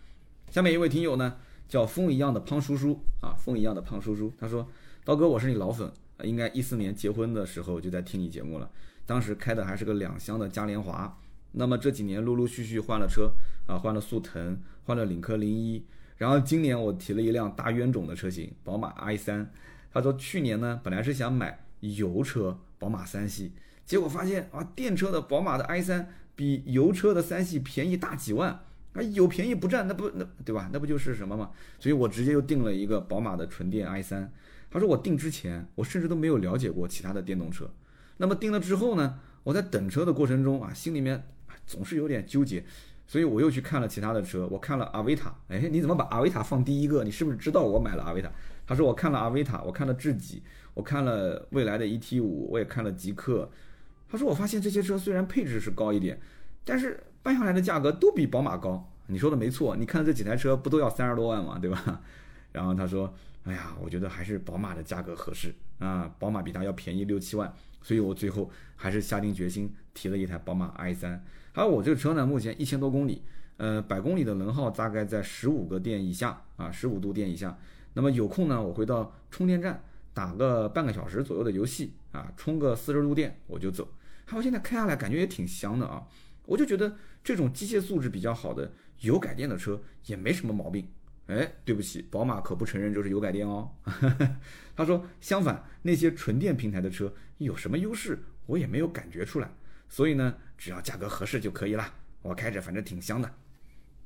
[0.50, 1.36] 下面一位听友呢？
[1.66, 4.68] 叫风一样的胖叔叔啊，风一样的胖叔叔，他说
[5.04, 5.90] ：“刀哥，我是你老粉，
[6.22, 8.70] 应该一四年结婚的时候就在听你节目了，
[9.04, 11.18] 当时开的还是个两厢的嘉年华。
[11.52, 13.32] 那么这几年陆陆续续换了车
[13.66, 15.84] 啊，换了速腾，换了领克零一，
[16.18, 19.50] 然后今年我提了一辆大冤种的车型，宝马 i 三。
[19.92, 23.50] 他说去年呢，本来是想买油车宝马三系，
[23.84, 28.60] 结果发现啊，电车的宝马的 i 三比油车的三系便宜大几万。”
[28.96, 30.70] 啊，有便宜不占，那不那对吧？
[30.72, 31.50] 那不就是什么吗？
[31.78, 34.32] 所以我直接又订了一个宝马的纯电 i 三。
[34.70, 37.70] 他说我订之前，我甚至都没有了解过其他的电动车。
[38.16, 41.22] 那么订了之后呢，我在等车的过程中啊，心里面
[41.66, 42.64] 总是有点纠结，
[43.06, 44.48] 所以我又去看了其他的车。
[44.50, 47.04] 我看了阿维塔，哎，你怎么把阿维塔放第一个？
[47.04, 48.32] 你是不是知道我买了阿维塔？
[48.66, 53.50] 他说我看了阿维塔，我看了智己，我看了未来的 ET 五，我也看了极客。
[54.16, 56.18] 他说我发现这些车虽然配置是高一点，
[56.64, 56.98] 但是。
[57.26, 59.74] 办下来的价格都比宝马高，你说的没错。
[59.74, 61.58] 你看这几台车不都要三十多万吗？
[61.58, 62.00] 对吧？
[62.54, 63.12] 然后他说
[63.42, 67.52] ：“哎呀，我觉得还是宝马的价格合适啊，宝马比它要便宜六七万，
[67.82, 71.20] 所以我最后还是下定决心提了一台宝马 i 三。
[71.52, 73.24] 还有我这个车呢，目前一千多公里，
[73.56, 77.58] 呃，百公里的能耗大概在十五个电以下啊，十五度电以下。
[77.94, 79.82] 那么有空呢，我会到充电站
[80.14, 83.88] 打个半个小时左右的游戏啊，充个四十度电我就走。
[84.26, 86.06] 还有现在开下来感觉也挺香的啊。”
[86.44, 88.70] 我就觉得这种机械素质比较好的
[89.00, 90.86] 油改电的车也没什么毛病。
[91.26, 93.68] 哎，对不起，宝马可不承认这是油改电哦。
[94.76, 99.50] 他说，相反，那些纯电平台的车有什么优势，我也没有感觉出来。
[99.88, 101.92] 所以呢，只要价格合适就可以了。
[102.22, 103.28] 我开着反正挺香的，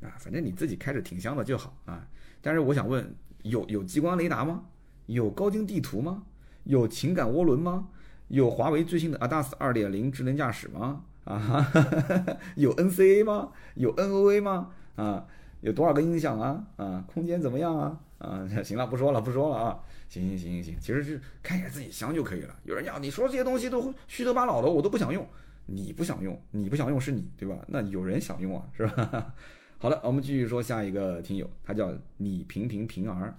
[0.00, 2.08] 啊，反正你自己开着挺香的就好啊。
[2.40, 4.64] 但是我想问，有有激光雷达吗？
[5.04, 6.22] 有高精地图吗？
[6.64, 7.90] 有情感涡轮吗？
[8.30, 11.02] 有华为最新的 ADAS 二点零智能驾驶吗？
[11.24, 11.66] 啊，
[12.54, 13.50] 有 NCA 吗？
[13.74, 14.70] 有 NOA 吗？
[14.94, 15.26] 啊，
[15.60, 16.64] 有多少个音响啊？
[16.76, 17.98] 啊，空间怎么样啊？
[18.18, 19.80] 啊， 行了，不说了，不说了啊！
[20.08, 22.54] 行行行行行，其实是看一下自己香就可以了。
[22.64, 25.26] 有人要你说这些东西都虚头巴脑的，我都不想用。
[25.66, 27.56] 你不想用，你不想用是你对吧？
[27.66, 29.34] 那有人想用啊，是吧？
[29.78, 33.34] 好了，我们继续说下一个听友，他叫你平平平儿，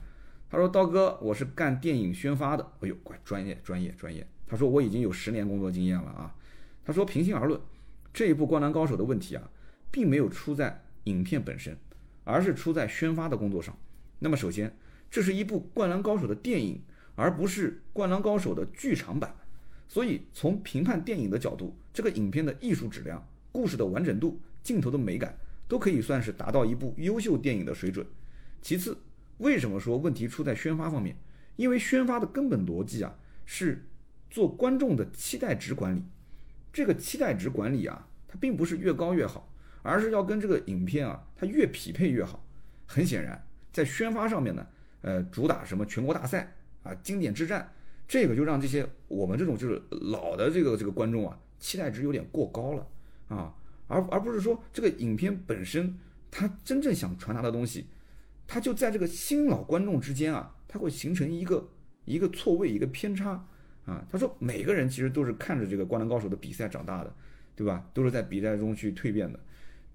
[0.50, 4.28] 他说刀哥，我是干电影宣发的，哎呦，怪专业专业专业。
[4.52, 6.36] 他说我已经有十年工作经验了啊。
[6.84, 7.58] 他说平心而论。
[8.14, 9.50] 这一部《灌篮高手》的问题啊，
[9.90, 11.78] 并没有出在影片本身，
[12.26, 13.74] 而是出在宣发的工作上。
[14.20, 14.76] 那么，首先，
[15.10, 16.82] 这是一部《灌篮高手》的电影，
[17.16, 19.34] 而不是《灌篮高手》的剧场版。
[19.88, 25.38] 所以，从评判电影的角度，这个影片的艺术质量、故事的完整度、镜头的美感，
[25.70, 28.06] 都可以算是达到一部优秀电影的水准。
[28.62, 28.98] 其次，
[29.38, 31.16] 为什么说问题出在宣发方面？
[31.56, 33.86] 因为宣发的根本逻辑啊，是
[34.32, 36.04] 做观众的期待值管理。
[36.74, 39.54] 这个期待值管理啊，它并不是越高越好，
[39.84, 42.44] 而是要跟这个影片啊，它越匹配越好。
[42.88, 44.66] 很显然，在宣发上面呢，
[45.02, 47.74] 呃，主打什么全国大赛啊、经典之战，
[48.08, 52.88] 这个就让这些我们这种就是老的这个这个观众啊，期待值有点过高了
[53.28, 53.54] 啊，
[53.88, 55.98] 而而不是说这个影片本身
[56.32, 57.88] 它真正想传达的东西，
[58.48, 61.70] 它就在这个新老观众之间啊，它会形成一个
[62.06, 63.46] 一个错位，一个偏差。
[63.92, 67.14] 啊，他说每个人其实都是看着这个《灌篮高手》的比赛长大的，
[67.56, 67.86] 对吧？
[67.94, 69.38] 都是在比赛中去蜕变的。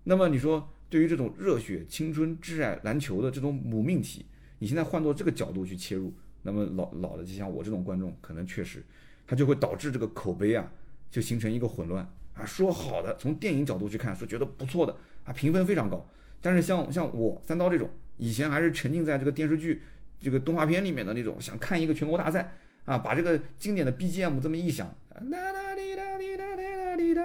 [0.05, 4.27] 那么你说，对于这种热血、青春、挚爱篮球的这种母命题，
[4.59, 8.85] 你现在换做这个角度去切入，那么老老的就像我这种观众，可能确实
[9.27, 10.71] 他就会导致这个口碑啊，
[11.11, 14.95] 就形成一个混乱啊，说好的，从电影角度去看，说觉得不错的
[15.25, 16.07] 啊，评分非常高。
[16.43, 19.83] 但是像像我三刀这种，以前还是沉浸在这个电视剧、
[20.21, 22.53] 这个动画片里面的那种，想看一个全国大赛
[22.87, 27.23] 啊，把这个经典的 BGM 这么一响，哒哒滴哒滴哒滴哒滴哒，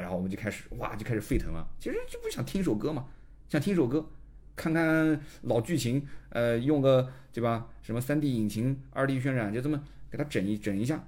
[0.00, 1.68] 然后我们就开始哇，就开始沸腾了。
[1.78, 3.06] 其实就不想听首歌嘛，
[3.48, 4.08] 想听首歌，
[4.56, 7.68] 看看老剧情，呃，用个对吧？
[7.82, 11.04] 什么三 D 引擎、二 D 渲染，就这么给它整一整一下，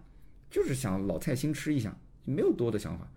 [0.51, 3.09] 就是想老菜新吃一下，没有多的想法。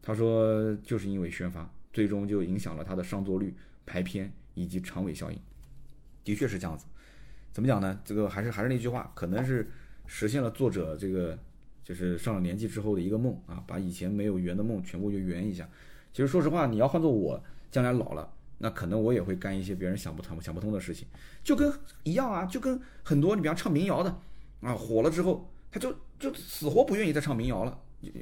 [0.00, 3.54] 他说，就是因为宣发，最终就影响了他的上座率、
[3.84, 5.38] 排片以及长尾效应，
[6.24, 6.86] 的确是这样子。
[7.52, 8.00] 怎么讲呢？
[8.02, 9.70] 这个还是还是那句话，可能是
[10.06, 11.38] 实现了作者这个
[11.84, 15.68] 就是上了年纪之后的一个梦啊，把以前没有圆的梦全部就圆一下。
[16.12, 21.06] 其实说实话，你要换做我将来老了，那可能我也会干一些别人想不通、想不通的事情，
[21.42, 21.72] 就跟
[22.02, 24.14] 一样啊，就跟很多你比方唱民谣的
[24.60, 27.78] 啊，火了之后，他就就死活不愿意再唱民谣了。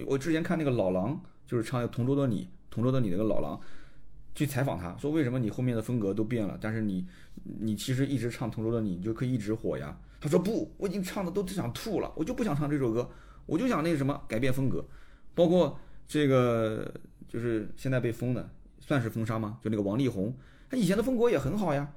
[0.06, 1.20] 我之前看那个老狼。
[1.46, 3.60] 就是唱《同桌的你》，同桌的你那个老狼，
[4.36, 6.56] 去采访他说：“为什么你后面的风格都变了？
[6.60, 7.04] 但是你，
[7.58, 13.10] 你其实一直唱《同桌的你》，你就可以一直火呀？”他说：“不，我已经唱的都想吐了，我就不想唱这首歌，
[13.46, 14.84] 我就想那什么改变风格。
[15.34, 16.92] 包括这个，
[17.26, 19.58] 就是现在被封的，算是封杀吗？
[19.62, 20.36] 就那个王力宏，
[20.68, 21.90] 他以前的风格也很好呀，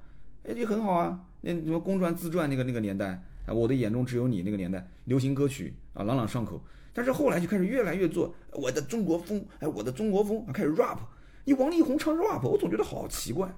[0.43, 1.19] 哎，也很好啊。
[1.41, 6.63] 那什么公传自传那个那个年代，啊，我的眼中只有你那个年代，流行歌曲啊，朗朗上口。”
[6.95, 10.99] 但是后来就开始越来越做我的中国风，哎，我的中国风啊，开始 rap。
[11.43, 13.53] 你王力宏唱 rap，我总觉得好奇怪。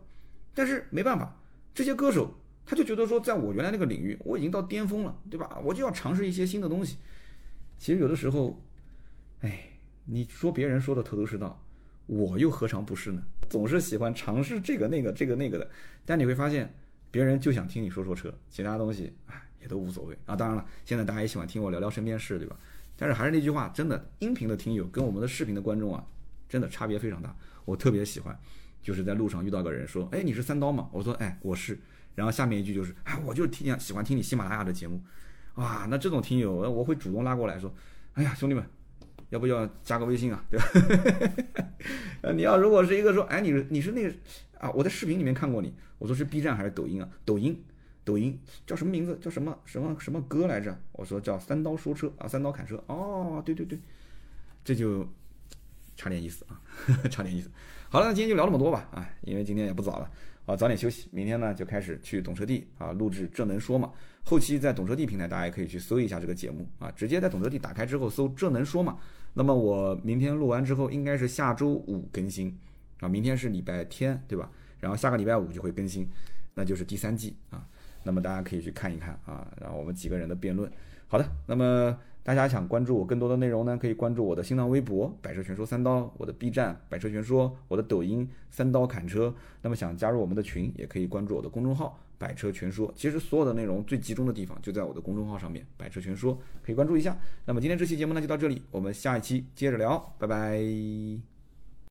[0.53, 1.37] 但是没办法，
[1.73, 2.33] 这些歌手
[2.65, 5.59] 他就觉得说，在我原来那个领域，我已经到巅峰了，对吧？
[5.63, 6.97] 我就要尝试一些新的东西。
[7.77, 8.59] 其实有的时候，
[9.41, 9.69] 哎，
[10.05, 11.63] 你说别人说的头头是道，
[12.07, 13.21] 我又何尝不是呢？
[13.49, 15.69] 总是喜欢尝试这个那个这个那个的，
[16.05, 16.73] 但你会发现，
[17.11, 20.35] 别人就想听你说说车，其他东西哎也都无所谓啊。
[20.35, 22.57] 当然了，现在大家也喜欢听我聊聊身边事，对吧？
[22.97, 26.03] 但是还是那句话，真的，音频的听友跟我们的视频的观众啊，
[26.49, 27.35] 真的差别非常大。
[27.65, 28.35] 我特别喜欢，
[28.81, 31.77] 就是在路上遇到个人说：“哎，你是三刀吗？”我说：“哎，我是。”
[32.15, 34.99] 然后下面一句就是：“哎，我就听喜欢听你喜马拉雅的节目。”
[35.55, 37.73] 哇，那这种听友，我会主动拉过来说
[38.15, 38.65] ：“哎呀，兄弟们，
[39.29, 40.43] 要不要加个微信啊？
[40.49, 40.65] 对吧？
[42.21, 44.13] 呃， 你要如果是一个说：“哎，你你是那个
[44.57, 47.09] 啊，我在视频里面看过你。”我说是 B 站还是抖音啊？
[47.23, 47.63] 抖音。
[48.03, 49.17] 抖音叫什么名字？
[49.19, 50.77] 叫什么什么什么歌来着？
[50.91, 52.83] 我说叫三刀说车啊，三刀砍车。
[52.85, 53.79] 哦，对对对，
[54.63, 55.07] 这就
[55.95, 56.61] 差点意思啊，
[57.09, 57.49] 差点意思。
[57.89, 60.11] 好了，那今天就聊那么多吧啊，因为今天也不早了
[60.45, 61.07] 啊，早点休息。
[61.11, 63.91] 明天呢就开始去懂车帝啊，录制正能说嘛。
[64.23, 68.97] 后期在懂车帝平台，大家也可以去搜一下这个节目啊，直接在懂车帝打开之后搜正能说嘛。
[69.33, 72.57] 那么我明天录完之后，应该是下周五更新
[72.99, 74.49] 啊，明天是礼拜天对吧？
[74.79, 76.07] 然后下个礼拜五就会更新，
[76.53, 77.67] 那就是第三季啊。
[78.03, 80.71] 那么大家可以去看一看啊，然后我们几个人的辩论。
[81.07, 89.31] 好的，那么大家想关注我更多的内容呢，可以关注我的新浪微博“百车全说三刀”，我的 B 站“百车全说”，我的抖音“三刀砍车”。
[89.61, 92.91] 那么想加入我们的群，也可以关注我的公众号“百车全说”。
[92.97, 97.15] 其实所有的内容最集中的地方就在我的公众号上面，“百车全说”可以关注一下。
[97.45, 101.34] 那么今天这期节目呢就到这里，我们下一期接着聊，拜拜。